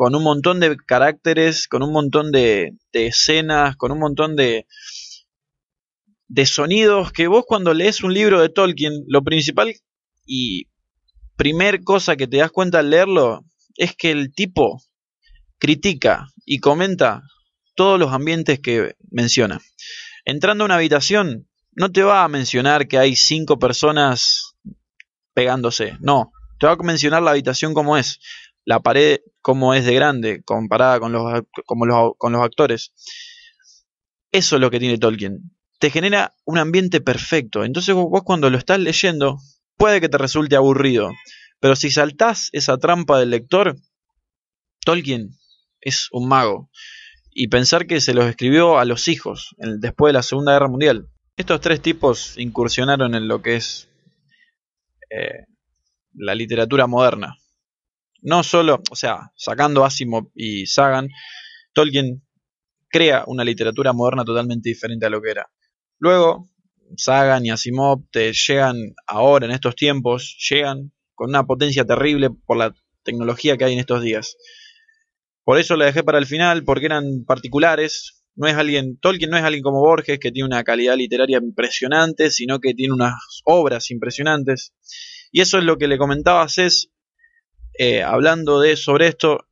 con 0.00 0.14
un 0.14 0.22
montón 0.22 0.60
de 0.60 0.78
caracteres, 0.78 1.68
con 1.68 1.82
un 1.82 1.92
montón 1.92 2.32
de, 2.32 2.72
escenas, 2.94 3.76
con 3.76 3.92
un 3.92 3.98
montón 3.98 4.34
de, 4.34 4.66
de 6.26 6.46
sonidos 6.46 7.12
que 7.12 7.26
vos 7.26 7.44
cuando 7.46 7.74
lees 7.74 8.02
un 8.02 8.14
libro 8.14 8.40
de 8.40 8.48
Tolkien, 8.48 9.04
lo 9.08 9.22
principal 9.22 9.74
y 10.24 10.68
primer 11.36 11.84
cosa 11.84 12.16
que 12.16 12.26
te 12.26 12.38
das 12.38 12.50
cuenta 12.50 12.78
al 12.78 12.88
leerlo 12.88 13.44
es 13.76 13.94
que 13.94 14.10
el 14.10 14.32
tipo 14.32 14.82
critica 15.58 16.28
y 16.46 16.60
comenta 16.60 17.20
todos 17.74 18.00
los 18.00 18.10
ambientes 18.14 18.58
que 18.58 18.94
menciona. 19.10 19.60
Entrando 20.24 20.64
a 20.64 20.68
una 20.68 20.76
habitación, 20.76 21.46
no 21.72 21.92
te 21.92 22.02
va 22.02 22.24
a 22.24 22.28
mencionar 22.28 22.88
que 22.88 22.96
hay 22.96 23.16
cinco 23.16 23.58
personas 23.58 24.54
pegándose, 25.34 25.98
no, 26.00 26.32
te 26.58 26.66
va 26.66 26.72
a 26.72 26.76
mencionar 26.76 27.22
la 27.22 27.32
habitación 27.32 27.74
como 27.74 27.98
es, 27.98 28.18
la 28.64 28.80
pared 28.80 29.20
como 29.42 29.74
es 29.74 29.84
de 29.84 29.94
grande 29.94 30.42
comparada 30.42 31.00
con 31.00 31.12
los, 31.12 31.42
con 31.64 32.32
los 32.32 32.42
actores. 32.42 32.92
Eso 34.32 34.56
es 34.56 34.60
lo 34.60 34.70
que 34.70 34.78
tiene 34.78 34.98
Tolkien. 34.98 35.50
Te 35.78 35.90
genera 35.90 36.34
un 36.44 36.58
ambiente 36.58 37.00
perfecto. 37.00 37.64
Entonces 37.64 37.94
vos 37.94 38.22
cuando 38.24 38.50
lo 38.50 38.58
estás 38.58 38.78
leyendo, 38.78 39.38
puede 39.76 40.00
que 40.00 40.08
te 40.08 40.18
resulte 40.18 40.56
aburrido. 40.56 41.10
Pero 41.58 41.76
si 41.76 41.90
saltás 41.90 42.48
esa 42.52 42.78
trampa 42.78 43.18
del 43.18 43.30
lector, 43.30 43.76
Tolkien 44.84 45.30
es 45.80 46.08
un 46.12 46.28
mago. 46.28 46.70
Y 47.32 47.48
pensar 47.48 47.86
que 47.86 48.00
se 48.00 48.14
los 48.14 48.26
escribió 48.26 48.78
a 48.78 48.84
los 48.84 49.08
hijos 49.08 49.54
después 49.56 50.10
de 50.10 50.14
la 50.14 50.22
Segunda 50.22 50.52
Guerra 50.52 50.68
Mundial. 50.68 51.08
Estos 51.36 51.60
tres 51.60 51.80
tipos 51.80 52.36
incursionaron 52.38 53.14
en 53.14 53.28
lo 53.28 53.40
que 53.40 53.56
es 53.56 53.88
eh, 55.10 55.46
la 56.12 56.34
literatura 56.34 56.86
moderna. 56.86 57.36
No 58.22 58.42
solo, 58.42 58.82
o 58.90 58.96
sea, 58.96 59.32
sacando 59.36 59.84
Asimov 59.84 60.30
y 60.34 60.66
Sagan, 60.66 61.08
Tolkien 61.72 62.22
crea 62.88 63.24
una 63.26 63.44
literatura 63.44 63.92
moderna 63.92 64.24
totalmente 64.24 64.68
diferente 64.68 65.06
a 65.06 65.10
lo 65.10 65.22
que 65.22 65.30
era. 65.30 65.50
Luego, 65.98 66.48
Sagan 66.96 67.46
y 67.46 67.50
Asimov 67.50 68.02
te 68.10 68.32
llegan 68.32 68.94
ahora, 69.06 69.46
en 69.46 69.52
estos 69.52 69.76
tiempos, 69.76 70.36
llegan 70.50 70.92
con 71.14 71.30
una 71.30 71.44
potencia 71.44 71.84
terrible 71.84 72.30
por 72.30 72.56
la 72.56 72.74
tecnología 73.02 73.56
que 73.56 73.64
hay 73.64 73.74
en 73.74 73.80
estos 73.80 74.02
días. 74.02 74.36
Por 75.44 75.58
eso 75.58 75.76
la 75.76 75.86
dejé 75.86 76.02
para 76.02 76.18
el 76.18 76.26
final, 76.26 76.64
porque 76.64 76.86
eran 76.86 77.24
particulares, 77.26 78.24
no 78.34 78.46
es 78.46 78.54
alguien, 78.54 78.98
Tolkien 78.98 79.30
no 79.30 79.36
es 79.36 79.44
alguien 79.44 79.62
como 79.62 79.80
Borges 79.80 80.18
que 80.18 80.32
tiene 80.32 80.46
una 80.46 80.64
calidad 80.64 80.96
literaria 80.96 81.38
impresionante, 81.38 82.30
sino 82.30 82.58
que 82.58 82.74
tiene 82.74 82.94
unas 82.94 83.14
obras 83.44 83.90
impresionantes. 83.90 84.72
Y 85.32 85.40
eso 85.40 85.58
es 85.58 85.64
lo 85.64 85.76
que 85.76 85.88
le 85.88 85.98
comentaba 85.98 86.42
a 86.42 86.48
Cés, 86.48 86.90
eh, 87.74 88.02
hablando 88.02 88.60
de 88.60 88.76
sobre 88.76 89.08
esto, 89.08 89.46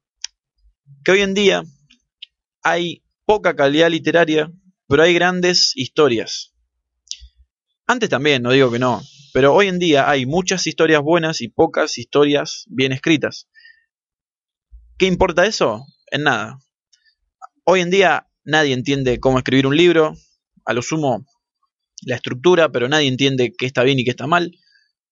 que 1.04 1.12
hoy 1.12 1.20
en 1.20 1.34
día 1.34 1.62
hay 2.62 3.04
poca 3.24 3.56
calidad 3.56 3.90
literaria, 3.90 4.52
pero 4.86 5.02
hay 5.02 5.14
grandes 5.14 5.72
historias. 5.76 6.54
Antes 7.86 8.08
también, 8.08 8.42
no 8.42 8.52
digo 8.52 8.70
que 8.70 8.78
no, 8.78 9.02
pero 9.32 9.54
hoy 9.54 9.68
en 9.68 9.78
día 9.78 10.10
hay 10.10 10.26
muchas 10.26 10.66
historias 10.66 11.02
buenas 11.02 11.40
y 11.40 11.48
pocas 11.48 11.98
historias 11.98 12.64
bien 12.68 12.92
escritas. 12.92 13.48
¿Qué 14.98 15.06
importa 15.06 15.46
eso? 15.46 15.86
En 16.10 16.24
nada. 16.24 16.58
Hoy 17.64 17.80
en 17.80 17.90
día 17.90 18.28
nadie 18.44 18.74
entiende 18.74 19.20
cómo 19.20 19.38
escribir 19.38 19.66
un 19.66 19.76
libro, 19.76 20.14
a 20.64 20.72
lo 20.72 20.82
sumo 20.82 21.24
la 22.02 22.16
estructura, 22.16 22.70
pero 22.70 22.88
nadie 22.88 23.08
entiende 23.08 23.52
qué 23.56 23.66
está 23.66 23.82
bien 23.82 23.98
y 23.98 24.04
qué 24.04 24.10
está 24.10 24.26
mal. 24.26 24.52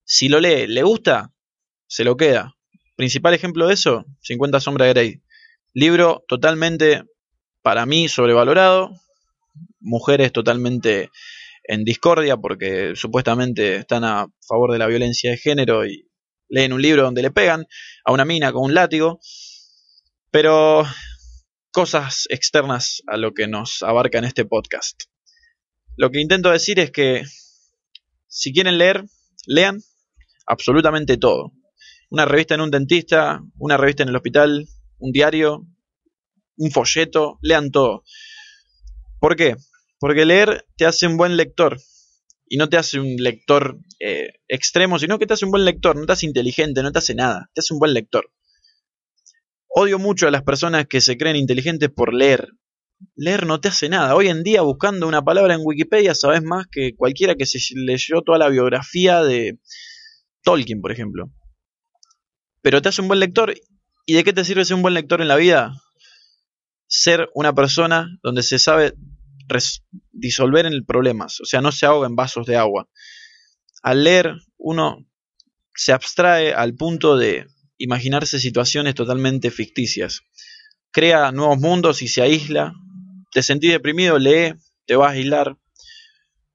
Si 0.03 0.29
lo 0.29 0.39
lee, 0.39 0.67
le 0.67 0.83
gusta, 0.83 1.33
se 1.87 2.03
lo 2.03 2.17
queda. 2.17 2.56
Principal 2.97 3.35
ejemplo 3.35 3.67
de 3.67 3.75
eso, 3.75 4.05
50 4.21 4.59
sombras 4.59 4.87
de 4.87 4.93
Grey. 4.93 5.21
Libro 5.73 6.25
totalmente, 6.27 7.03
para 7.61 7.85
mí, 7.85 8.09
sobrevalorado. 8.09 8.89
Mujeres 9.79 10.33
totalmente 10.33 11.11
en 11.63 11.83
discordia 11.83 12.37
porque 12.37 12.93
supuestamente 12.95 13.75
están 13.75 14.03
a 14.03 14.25
favor 14.47 14.71
de 14.71 14.79
la 14.79 14.87
violencia 14.87 15.29
de 15.29 15.37
género 15.37 15.85
y 15.85 16.09
leen 16.49 16.73
un 16.73 16.81
libro 16.81 17.03
donde 17.03 17.21
le 17.21 17.29
pegan 17.29 17.67
a 18.03 18.11
una 18.11 18.25
mina 18.25 18.51
con 18.51 18.63
un 18.63 18.73
látigo. 18.73 19.19
Pero 20.31 20.83
cosas 21.69 22.25
externas 22.31 23.03
a 23.05 23.17
lo 23.17 23.35
que 23.35 23.47
nos 23.47 23.83
abarca 23.83 24.17
en 24.17 24.25
este 24.25 24.43
podcast. 24.43 25.03
Lo 25.97 26.09
que 26.09 26.19
intento 26.19 26.49
decir 26.49 26.79
es 26.79 26.89
que 26.89 27.21
si 28.27 28.51
quieren 28.51 28.79
leer, 28.79 29.03
lean 29.45 29.83
absolutamente 30.47 31.17
todo. 31.17 31.51
Una 32.09 32.25
revista 32.25 32.55
en 32.55 32.61
un 32.61 32.71
dentista, 32.71 33.41
una 33.57 33.77
revista 33.77 34.03
en 34.03 34.09
el 34.09 34.15
hospital, 34.15 34.67
un 34.99 35.11
diario, 35.11 35.67
un 36.57 36.71
folleto, 36.71 37.37
lean 37.41 37.71
todo. 37.71 38.03
¿Por 39.19 39.35
qué? 39.35 39.55
Porque 39.99 40.25
leer 40.25 40.65
te 40.77 40.85
hace 40.85 41.07
un 41.07 41.17
buen 41.17 41.37
lector. 41.37 41.77
Y 42.49 42.57
no 42.57 42.69
te 42.69 42.77
hace 42.77 42.99
un 42.99 43.17
lector 43.17 43.77
eh, 43.99 44.29
extremo, 44.47 44.99
sino 44.99 45.19
que 45.19 45.25
te 45.25 45.33
hace 45.33 45.45
un 45.45 45.51
buen 45.51 45.65
lector. 45.65 45.97
No 45.97 46.05
te 46.05 46.13
hace 46.13 46.25
inteligente, 46.25 46.81
no 46.81 46.91
te 46.91 46.99
hace 46.99 47.13
nada. 47.13 47.49
Te 47.53 47.59
hace 47.59 47.73
un 47.73 47.79
buen 47.79 47.93
lector. 47.93 48.31
Odio 49.67 49.99
mucho 49.99 50.27
a 50.27 50.31
las 50.31 50.43
personas 50.43 50.87
que 50.87 51.01
se 51.01 51.17
creen 51.17 51.35
inteligentes 51.35 51.89
por 51.89 52.13
leer. 52.13 52.47
Leer 53.15 53.45
no 53.45 53.59
te 53.59 53.67
hace 53.67 53.89
nada. 53.89 54.15
Hoy 54.15 54.29
en 54.29 54.43
día, 54.43 54.61
buscando 54.61 55.07
una 55.07 55.21
palabra 55.21 55.55
en 55.55 55.61
Wikipedia, 55.63 56.15
sabes 56.15 56.41
más 56.41 56.67
que 56.71 56.95
cualquiera 56.95 57.35
que 57.35 57.45
se 57.45 57.59
leyó 57.75 58.21
toda 58.21 58.37
la 58.37 58.49
biografía 58.49 59.21
de 59.23 59.59
Tolkien, 60.41 60.81
por 60.81 60.91
ejemplo. 60.91 61.31
Pero 62.61 62.81
te 62.81 62.89
hace 62.89 63.01
un 63.01 63.07
buen 63.07 63.19
lector. 63.19 63.53
¿Y 64.05 64.13
de 64.13 64.23
qué 64.23 64.33
te 64.33 64.45
sirve 64.45 64.65
ser 64.65 64.75
un 64.75 64.81
buen 64.81 64.93
lector 64.93 65.21
en 65.21 65.27
la 65.27 65.35
vida? 65.35 65.73
Ser 66.87 67.29
una 67.33 67.53
persona 67.53 68.17
donde 68.23 68.43
se 68.43 68.59
sabe 68.59 68.93
disolver 70.11 70.65
en 70.65 70.85
problemas, 70.85 71.39
o 71.41 71.45
sea, 71.45 71.61
no 71.61 71.71
se 71.71 71.85
ahoga 71.85 72.07
en 72.07 72.15
vasos 72.15 72.45
de 72.45 72.57
agua. 72.57 72.89
Al 73.81 74.03
leer, 74.03 74.33
uno 74.57 75.05
se 75.75 75.93
abstrae 75.93 76.53
al 76.53 76.75
punto 76.75 77.17
de 77.17 77.47
imaginarse 77.77 78.39
situaciones 78.39 78.95
totalmente 78.95 79.51
ficticias. 79.51 80.21
Crea 80.91 81.31
nuevos 81.31 81.59
mundos 81.59 82.01
y 82.01 82.07
se 82.07 82.21
aísla. 82.21 82.73
Te 83.31 83.43
sentís 83.43 83.71
deprimido, 83.71 84.17
lee, 84.17 84.55
te 84.85 84.95
vas 84.95 85.11
a 85.11 85.13
aislar. 85.13 85.57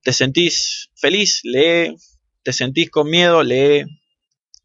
Te 0.03 0.13
sentís 0.13 0.91
feliz, 0.97 1.41
lee. 1.45 1.95
Te 2.43 2.53
sentís 2.53 2.91
con 2.91 3.09
miedo, 3.09 3.43
lee. 3.43 3.85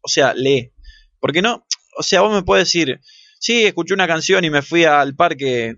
O 0.02 0.08
sea, 0.08 0.34
lee. 0.34 0.72
Porque 1.20 1.42
no, 1.42 1.64
o 1.96 2.02
sea, 2.02 2.20
vos 2.20 2.32
me 2.32 2.42
puedes 2.42 2.66
decir, 2.66 3.00
sí, 3.38 3.64
escuché 3.64 3.94
una 3.94 4.06
canción 4.06 4.44
y 4.44 4.50
me 4.50 4.62
fui 4.62 4.84
al 4.84 5.14
parque 5.14 5.76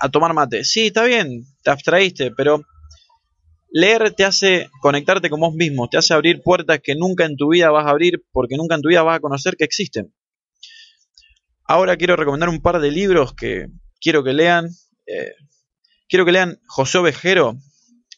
a 0.00 0.08
tomar 0.08 0.34
mate. 0.34 0.64
Sí, 0.64 0.86
está 0.86 1.04
bien, 1.04 1.44
te 1.62 1.70
abstraíste, 1.70 2.32
pero 2.32 2.64
Leer 3.76 4.12
te 4.12 4.24
hace 4.24 4.70
conectarte 4.80 5.28
con 5.28 5.40
vos 5.40 5.52
mismo, 5.52 5.88
te 5.88 5.98
hace 5.98 6.14
abrir 6.14 6.42
puertas 6.42 6.78
que 6.80 6.94
nunca 6.94 7.24
en 7.24 7.36
tu 7.36 7.48
vida 7.48 7.72
vas 7.72 7.86
a 7.86 7.90
abrir 7.90 8.24
porque 8.30 8.56
nunca 8.56 8.76
en 8.76 8.82
tu 8.82 8.88
vida 8.88 9.02
vas 9.02 9.16
a 9.16 9.20
conocer 9.20 9.56
que 9.56 9.64
existen. 9.64 10.14
Ahora 11.66 11.96
quiero 11.96 12.14
recomendar 12.14 12.48
un 12.50 12.62
par 12.62 12.80
de 12.80 12.92
libros 12.92 13.34
que 13.34 13.66
quiero 14.00 14.22
que 14.22 14.32
lean. 14.32 14.68
Eh, 15.06 15.32
quiero 16.08 16.24
que 16.24 16.30
lean 16.30 16.60
José 16.68 16.98
Ovejero, 16.98 17.56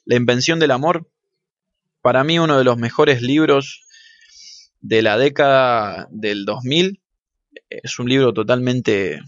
La 0.05 0.17
invención 0.17 0.59
del 0.59 0.73
amor. 0.73 1.11
Para 2.03 2.23
mí 2.23 2.39
uno 2.39 2.59
de 2.59 2.65
los 2.65 2.77
mejores 2.77 3.23
libros 3.23 3.86
de 4.87 5.03
la 5.03 5.19
década 5.19 6.07
del 6.11 6.45
2000. 6.45 7.01
Es 7.69 7.99
un 7.99 8.09
libro 8.09 8.33
totalmente 8.33 9.21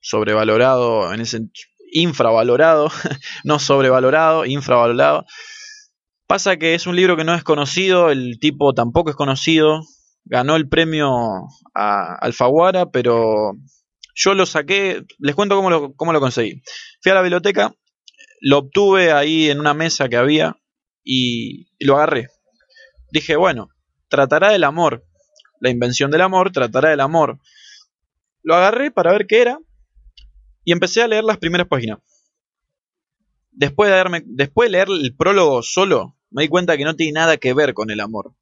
sobrevalorado, 0.00 1.12
en 1.12 1.20
ese, 1.20 1.42
infravalorado, 1.92 2.90
no 3.44 3.58
sobrevalorado, 3.58 4.46
infravalorado. 4.46 5.26
Pasa 6.26 6.56
que 6.56 6.74
es 6.74 6.86
un 6.86 6.96
libro 6.96 7.16
que 7.16 7.24
no 7.24 7.34
es 7.34 7.44
conocido, 7.44 8.10
el 8.10 8.38
tipo 8.40 8.72
tampoco 8.72 9.10
es 9.10 9.16
conocido, 9.16 9.82
ganó 10.24 10.56
el 10.56 10.68
premio 10.68 11.10
Alfaguara, 11.74 12.86
pero 12.90 13.52
yo 14.14 14.34
lo 14.34 14.46
saqué, 14.46 15.02
les 15.18 15.34
cuento 15.34 15.56
cómo 15.56 15.68
lo, 15.68 15.92
cómo 15.94 16.14
lo 16.14 16.20
conseguí. 16.20 16.62
Fui 17.02 17.12
a 17.12 17.14
la 17.14 17.22
biblioteca, 17.22 17.74
lo 18.40 18.58
obtuve 18.58 19.12
ahí 19.12 19.50
en 19.50 19.60
una 19.60 19.74
mesa 19.74 20.08
que 20.08 20.16
había 20.16 20.56
y 21.02 21.68
lo 21.78 21.96
agarré. 21.96 22.28
Dije, 23.12 23.36
bueno, 23.36 23.68
tratará 24.14 24.52
del 24.52 24.62
amor, 24.62 25.04
la 25.58 25.70
invención 25.70 26.12
del 26.12 26.20
amor, 26.20 26.52
tratará 26.52 26.90
del 26.90 27.00
amor. 27.00 27.40
Lo 28.44 28.54
agarré 28.54 28.92
para 28.92 29.10
ver 29.10 29.26
qué 29.26 29.40
era 29.40 29.58
y 30.64 30.70
empecé 30.70 31.02
a 31.02 31.08
leer 31.08 31.24
las 31.24 31.38
primeras 31.38 31.66
páginas. 31.66 31.98
después 33.50 33.90
de, 33.90 34.70
leer 34.70 34.88
el 34.88 35.16
prólogo 35.16 35.62
solo, 35.62 36.16
me 36.30 36.42
di 36.42 36.48
cuenta 36.48 36.76
que 36.76 36.84
no 36.84 36.94
tiene 36.94 37.12
nada 37.12 37.38
que 37.38 37.54
ver 37.54 37.74
con 37.74 37.90
el 37.90 37.98
amor. 37.98 38.34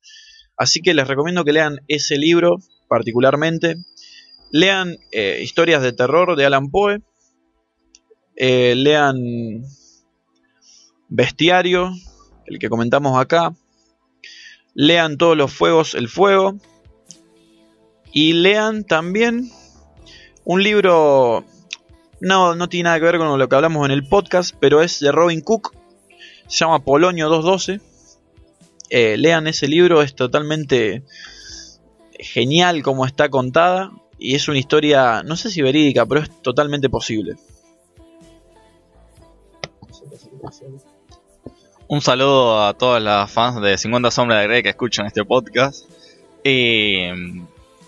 Así 0.59 0.83
que 0.83 0.93
les 0.93 1.09
recomiendo 1.09 1.43
que 1.43 1.55
lean 1.55 1.81
ese 1.89 2.19
libro 2.19 2.59
particularmente. 2.87 3.77
Lean 4.51 4.99
eh, 5.11 5.41
historias 5.43 5.81
de 5.81 5.95
terror 5.95 6.37
de 6.37 6.45
Alan 6.45 6.71
Poe. 6.71 7.01
Eh, 8.37 8.75
lean 8.77 9.63
Bestiario, 11.09 11.93
el 12.47 12.59
que 12.59 12.69
comentamos 12.69 13.19
acá. 13.19 13.55
Lean 14.75 15.19
todos 15.19 15.37
los 15.37 15.53
fuegos, 15.53 15.95
el 15.95 16.09
fuego. 16.09 16.57
Y 18.13 18.35
lean 18.35 18.85
también 18.85 19.51
un 20.45 20.63
libro, 20.63 21.45
no, 22.21 22.55
no 22.55 22.69
tiene 22.69 22.85
nada 22.85 22.99
que 22.99 23.07
ver 23.07 23.19
con 23.19 23.39
lo 23.39 23.49
que 23.49 23.57
hablamos 23.57 23.87
en 23.87 23.93
el 23.93 24.07
podcast, 24.07 24.55
pero 24.59 24.83
es 24.83 25.01
de 25.01 25.13
Robin 25.13 25.41
Cook. 25.41 25.75
Se 26.47 26.59
llama 26.59 26.85
Polonio 26.85 27.29
212. 27.29 27.81
Eh, 28.91 29.17
lean 29.17 29.47
ese 29.47 29.69
libro, 29.69 30.03
es 30.03 30.15
totalmente 30.15 31.03
genial 32.19 32.83
como 32.83 33.07
está 33.07 33.31
contada. 33.31 33.91
Y 34.19 34.35
es 34.35 34.47
una 34.49 34.59
historia, 34.59 35.23
no 35.23 35.37
sé 35.37 35.51
si 35.51 35.63
verídica, 35.63 36.07
pero 36.07 36.21
es 36.21 36.43
totalmente 36.43 36.89
posible. 36.89 37.37
Un 41.93 42.01
saludo 42.01 42.65
a 42.65 42.73
todas 42.73 43.03
las 43.03 43.31
fans 43.31 43.61
de 43.61 43.77
50 43.77 44.11
Sombras 44.11 44.41
de 44.41 44.47
Grey 44.47 44.63
que 44.63 44.71
escuchan 44.71 45.05
este 45.05 45.27
podcast. 45.27 45.85
Y 46.43 47.07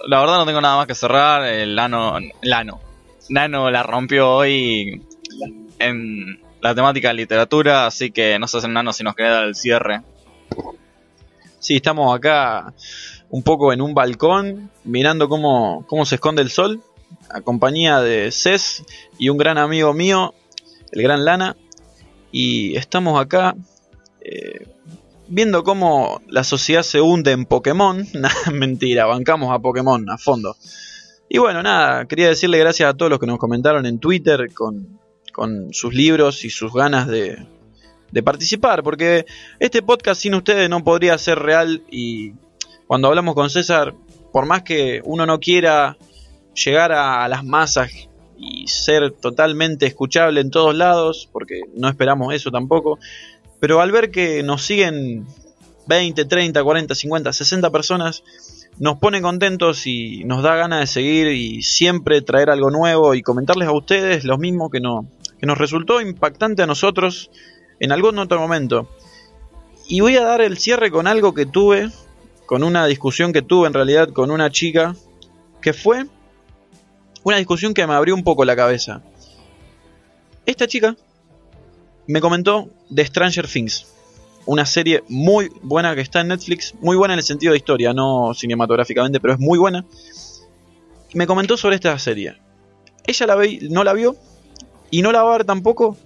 la 0.06 0.20
verdad 0.20 0.36
no 0.36 0.44
tengo 0.44 0.60
nada 0.60 0.76
más 0.76 0.86
que 0.86 0.94
cerrar. 0.94 1.42
El 1.46 1.74
Nano, 1.74 2.18
Lano, 2.42 2.80
Nano 3.30 3.70
la 3.70 3.82
rompió 3.82 4.30
hoy 4.30 5.00
en 5.78 6.38
la 6.60 6.74
temática 6.74 7.08
de 7.08 7.14
literatura, 7.14 7.86
así 7.86 8.10
que 8.10 8.38
no 8.38 8.46
sé, 8.46 8.68
Nano, 8.68 8.92
si 8.92 9.04
nos 9.04 9.14
queda 9.14 9.42
el 9.42 9.54
cierre. 9.54 10.02
Sí, 11.58 11.76
estamos 11.76 12.14
acá 12.14 12.74
un 13.30 13.42
poco 13.42 13.72
en 13.72 13.80
un 13.80 13.94
balcón, 13.94 14.70
mirando 14.84 15.30
cómo, 15.30 15.86
cómo 15.88 16.04
se 16.04 16.16
esconde 16.16 16.42
el 16.42 16.50
sol, 16.50 16.82
a 17.30 17.40
compañía 17.40 18.02
de 18.02 18.30
Cés 18.32 18.84
y 19.18 19.30
un 19.30 19.38
gran 19.38 19.56
amigo 19.56 19.94
mío, 19.94 20.34
el 20.92 21.02
gran 21.02 21.24
Lana. 21.24 21.56
Y 22.30 22.76
estamos 22.76 23.18
acá 23.18 23.54
eh, 24.24 24.66
viendo 25.28 25.62
cómo 25.64 26.20
la 26.28 26.44
sociedad 26.44 26.82
se 26.82 27.00
hunde 27.00 27.32
en 27.32 27.44
Pokémon. 27.44 28.06
Mentira, 28.52 29.06
bancamos 29.06 29.52
a 29.52 29.58
Pokémon 29.58 30.08
a 30.10 30.18
fondo. 30.18 30.56
Y 31.28 31.38
bueno, 31.38 31.62
nada, 31.62 32.06
quería 32.06 32.28
decirle 32.28 32.58
gracias 32.58 32.88
a 32.88 32.94
todos 32.94 33.10
los 33.10 33.18
que 33.18 33.26
nos 33.26 33.38
comentaron 33.38 33.86
en 33.86 33.98
Twitter 33.98 34.52
con, 34.52 35.00
con 35.32 35.72
sus 35.72 35.94
libros 35.94 36.44
y 36.44 36.50
sus 36.50 36.72
ganas 36.72 37.06
de, 37.08 37.46
de 38.12 38.22
participar, 38.22 38.82
porque 38.82 39.26
este 39.58 39.82
podcast 39.82 40.20
sin 40.20 40.34
ustedes 40.34 40.68
no 40.68 40.84
podría 40.84 41.16
ser 41.18 41.38
real 41.38 41.82
y 41.90 42.32
cuando 42.86 43.08
hablamos 43.08 43.34
con 43.34 43.50
César, 43.50 43.94
por 44.32 44.46
más 44.46 44.62
que 44.62 45.00
uno 45.04 45.26
no 45.26 45.40
quiera 45.40 45.96
llegar 46.54 46.92
a 46.92 47.26
las 47.28 47.42
masas 47.42 47.90
y 48.36 48.66
ser 48.68 49.10
totalmente 49.12 49.86
escuchable 49.86 50.40
en 50.40 50.50
todos 50.50 50.74
lados, 50.74 51.28
porque 51.32 51.62
no 51.74 51.88
esperamos 51.88 52.34
eso 52.34 52.50
tampoco, 52.50 52.98
pero 53.64 53.80
al 53.80 53.92
ver 53.92 54.10
que 54.10 54.42
nos 54.42 54.62
siguen 54.62 55.26
20, 55.86 56.26
30, 56.26 56.62
40, 56.62 56.94
50, 56.94 57.32
60 57.32 57.70
personas, 57.70 58.22
nos 58.78 58.98
pone 58.98 59.22
contentos 59.22 59.86
y 59.86 60.22
nos 60.24 60.42
da 60.42 60.54
ganas 60.54 60.80
de 60.80 60.86
seguir 60.86 61.28
y 61.28 61.62
siempre 61.62 62.20
traer 62.20 62.50
algo 62.50 62.70
nuevo 62.70 63.14
y 63.14 63.22
comentarles 63.22 63.66
a 63.66 63.72
ustedes 63.72 64.26
lo 64.26 64.36
mismo 64.36 64.68
que, 64.68 64.80
no, 64.80 65.06
que 65.38 65.46
nos 65.46 65.56
resultó 65.56 66.02
impactante 66.02 66.60
a 66.60 66.66
nosotros 66.66 67.30
en 67.80 67.90
algún 67.90 68.18
otro 68.18 68.38
momento. 68.38 68.86
Y 69.88 70.00
voy 70.00 70.18
a 70.18 70.24
dar 70.24 70.42
el 70.42 70.58
cierre 70.58 70.90
con 70.90 71.06
algo 71.06 71.32
que 71.32 71.46
tuve, 71.46 71.90
con 72.44 72.64
una 72.64 72.84
discusión 72.84 73.32
que 73.32 73.40
tuve 73.40 73.66
en 73.66 73.72
realidad 73.72 74.10
con 74.10 74.30
una 74.30 74.50
chica, 74.50 74.94
que 75.62 75.72
fue 75.72 76.04
una 77.22 77.38
discusión 77.38 77.72
que 77.72 77.86
me 77.86 77.94
abrió 77.94 78.14
un 78.14 78.24
poco 78.24 78.44
la 78.44 78.56
cabeza. 78.56 79.00
Esta 80.44 80.66
chica 80.66 80.96
me 82.06 82.20
comentó 82.20 82.68
de 82.90 83.04
Stranger 83.06 83.48
Things. 83.48 83.86
Una 84.46 84.66
serie 84.66 85.02
muy 85.08 85.50
buena 85.62 85.94
que 85.94 86.02
está 86.02 86.20
en 86.20 86.28
Netflix, 86.28 86.74
muy 86.80 86.96
buena 86.96 87.14
en 87.14 87.18
el 87.18 87.24
sentido 87.24 87.52
de 87.52 87.58
historia, 87.58 87.94
no 87.94 88.34
cinematográficamente, 88.34 89.20
pero 89.20 89.34
es 89.34 89.40
muy 89.40 89.58
buena. 89.58 89.84
Me 91.14 91.26
comentó 91.26 91.56
sobre 91.56 91.76
esta 91.76 91.98
serie. 91.98 92.36
Ella 93.06 93.26
la 93.26 93.34
ve, 93.36 93.58
no 93.70 93.84
la 93.84 93.92
vio 93.94 94.16
y 94.90 95.02
no 95.02 95.12
la 95.12 95.22
va 95.22 95.34
a 95.34 95.38
ver 95.38 95.46
tampoco 95.46 95.96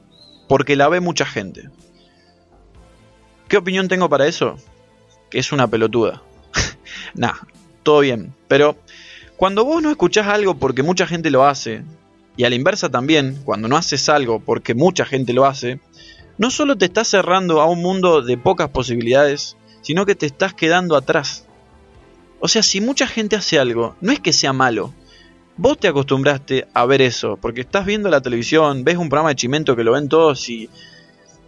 porque 0.48 0.76
la 0.76 0.88
ve 0.88 1.00
mucha 1.00 1.26
gente. 1.26 1.68
¿Qué 3.48 3.56
opinión 3.56 3.88
tengo 3.88 4.08
para 4.08 4.26
eso? 4.26 4.56
Que 5.30 5.38
es 5.38 5.52
una 5.52 5.66
pelotuda. 5.66 6.22
nah, 7.14 7.34
todo 7.82 8.00
bien. 8.00 8.34
Pero 8.46 8.76
cuando 9.36 9.64
vos 9.64 9.82
no 9.82 9.90
escuchás 9.90 10.28
algo 10.28 10.54
porque 10.54 10.82
mucha 10.82 11.06
gente 11.06 11.30
lo 11.30 11.44
hace, 11.44 11.82
y 12.38 12.44
a 12.44 12.50
la 12.50 12.54
inversa 12.54 12.88
también, 12.88 13.36
cuando 13.44 13.66
no 13.66 13.76
haces 13.76 14.08
algo 14.08 14.38
porque 14.38 14.74
mucha 14.74 15.04
gente 15.04 15.32
lo 15.32 15.44
hace, 15.44 15.80
no 16.38 16.50
solo 16.50 16.76
te 16.76 16.86
estás 16.86 17.08
cerrando 17.08 17.60
a 17.60 17.66
un 17.66 17.82
mundo 17.82 18.22
de 18.22 18.38
pocas 18.38 18.70
posibilidades, 18.70 19.56
sino 19.82 20.06
que 20.06 20.14
te 20.14 20.26
estás 20.26 20.54
quedando 20.54 20.96
atrás. 20.96 21.46
O 22.40 22.48
sea, 22.48 22.62
si 22.62 22.80
mucha 22.80 23.06
gente 23.06 23.36
hace 23.36 23.58
algo, 23.58 23.96
no 24.00 24.12
es 24.12 24.20
que 24.20 24.32
sea 24.32 24.52
malo. 24.52 24.94
Vos 25.56 25.78
te 25.78 25.88
acostumbraste 25.88 26.68
a 26.72 26.86
ver 26.86 27.02
eso, 27.02 27.36
porque 27.36 27.62
estás 27.62 27.84
viendo 27.84 28.08
la 28.08 28.20
televisión, 28.20 28.84
ves 28.84 28.96
un 28.96 29.08
programa 29.08 29.30
de 29.30 29.36
chimento 29.36 29.74
que 29.74 29.84
lo 29.84 29.92
ven 29.92 30.08
todos 30.08 30.48
y... 30.48 30.70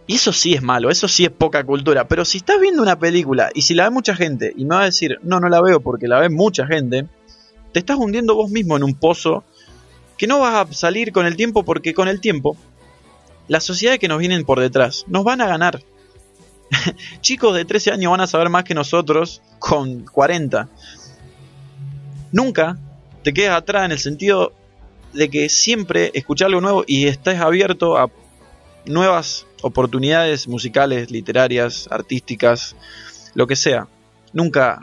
Y 0.07 0.15
eso 0.15 0.33
sí 0.33 0.53
es 0.53 0.61
malo, 0.61 0.89
eso 0.89 1.07
sí 1.07 1.23
es 1.23 1.29
poca 1.29 1.63
cultura. 1.63 2.05
Pero 2.05 2.25
si 2.25 2.39
estás 2.39 2.59
viendo 2.59 2.81
una 2.81 2.99
película 2.99 3.49
y 3.53 3.61
si 3.61 3.73
la 3.73 3.85
ve 3.85 3.91
mucha 3.91 4.13
gente 4.13 4.51
y 4.57 4.65
me 4.65 4.75
va 4.75 4.81
a 4.81 4.85
decir, 4.85 5.19
no, 5.23 5.39
no 5.39 5.47
la 5.47 5.61
veo 5.61 5.79
porque 5.79 6.09
la 6.09 6.19
ve 6.19 6.27
mucha 6.27 6.67
gente, 6.67 7.07
te 7.71 7.79
estás 7.79 7.95
hundiendo 7.95 8.35
vos 8.35 8.51
mismo 8.51 8.75
en 8.75 8.83
un 8.83 8.95
pozo 8.95 9.45
que 10.17 10.27
no 10.27 10.39
vas 10.39 10.69
a 10.69 10.73
salir 10.73 11.13
con 11.13 11.25
el 11.25 11.37
tiempo 11.37 11.63
porque 11.63 11.93
con 11.93 12.09
el 12.09 12.19
tiempo 12.19 12.57
las 13.47 13.63
sociedades 13.63 13.99
que 13.99 14.07
nos 14.07 14.19
vienen 14.19 14.45
por 14.45 14.59
detrás 14.59 15.05
nos 15.07 15.23
van 15.23 15.41
a 15.41 15.47
ganar. 15.47 15.83
Chicos 17.21 17.55
de 17.55 17.65
13 17.65 17.91
años 17.91 18.11
van 18.11 18.21
a 18.21 18.27
saber 18.27 18.49
más 18.49 18.63
que 18.63 18.73
nosotros 18.73 19.41
con 19.59 20.05
40. 20.05 20.69
Nunca 22.31 22.77
te 23.23 23.33
quedas 23.33 23.57
atrás 23.57 23.85
en 23.85 23.91
el 23.91 23.99
sentido 23.99 24.53
de 25.13 25.29
que 25.29 25.49
siempre 25.49 26.11
escuchar 26.13 26.47
algo 26.47 26.61
nuevo 26.61 26.83
y 26.87 27.07
estés 27.07 27.39
abierto 27.39 27.97
a 27.97 28.09
nuevas 28.85 29.45
oportunidades 29.61 30.47
musicales, 30.47 31.11
literarias, 31.11 31.87
artísticas, 31.91 32.75
lo 33.35 33.47
que 33.47 33.55
sea. 33.55 33.87
Nunca 34.33 34.79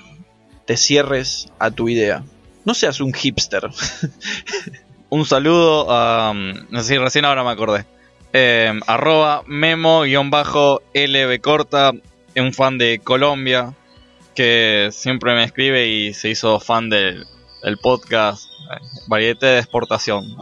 te 0.66 0.76
cierres 0.76 1.48
a 1.58 1.70
tu 1.70 1.88
idea. 1.88 2.22
No 2.64 2.74
seas 2.74 3.00
un 3.00 3.12
hipster. 3.12 3.70
Un 5.10 5.24
saludo 5.24 5.86
a... 5.88 6.34
No 6.34 6.82
sé 6.82 6.88
si 6.88 6.98
recién 6.98 7.24
ahora 7.24 7.42
me 7.42 7.50
acordé. 7.50 7.86
Eh, 8.32 8.78
arroba 8.86 9.42
memo-lb 9.46 11.40
corta, 11.40 11.92
un 12.36 12.52
fan 12.52 12.78
de 12.78 13.00
Colombia 13.02 13.74
que 14.34 14.90
siempre 14.92 15.34
me 15.34 15.44
escribe 15.44 15.88
y 15.88 16.14
se 16.14 16.28
hizo 16.28 16.60
fan 16.60 16.88
del, 16.90 17.24
del 17.62 17.78
podcast 17.78 18.50
eh, 18.70 18.78
Variete 19.08 19.46
de 19.46 19.58
Exportación. 19.58 20.36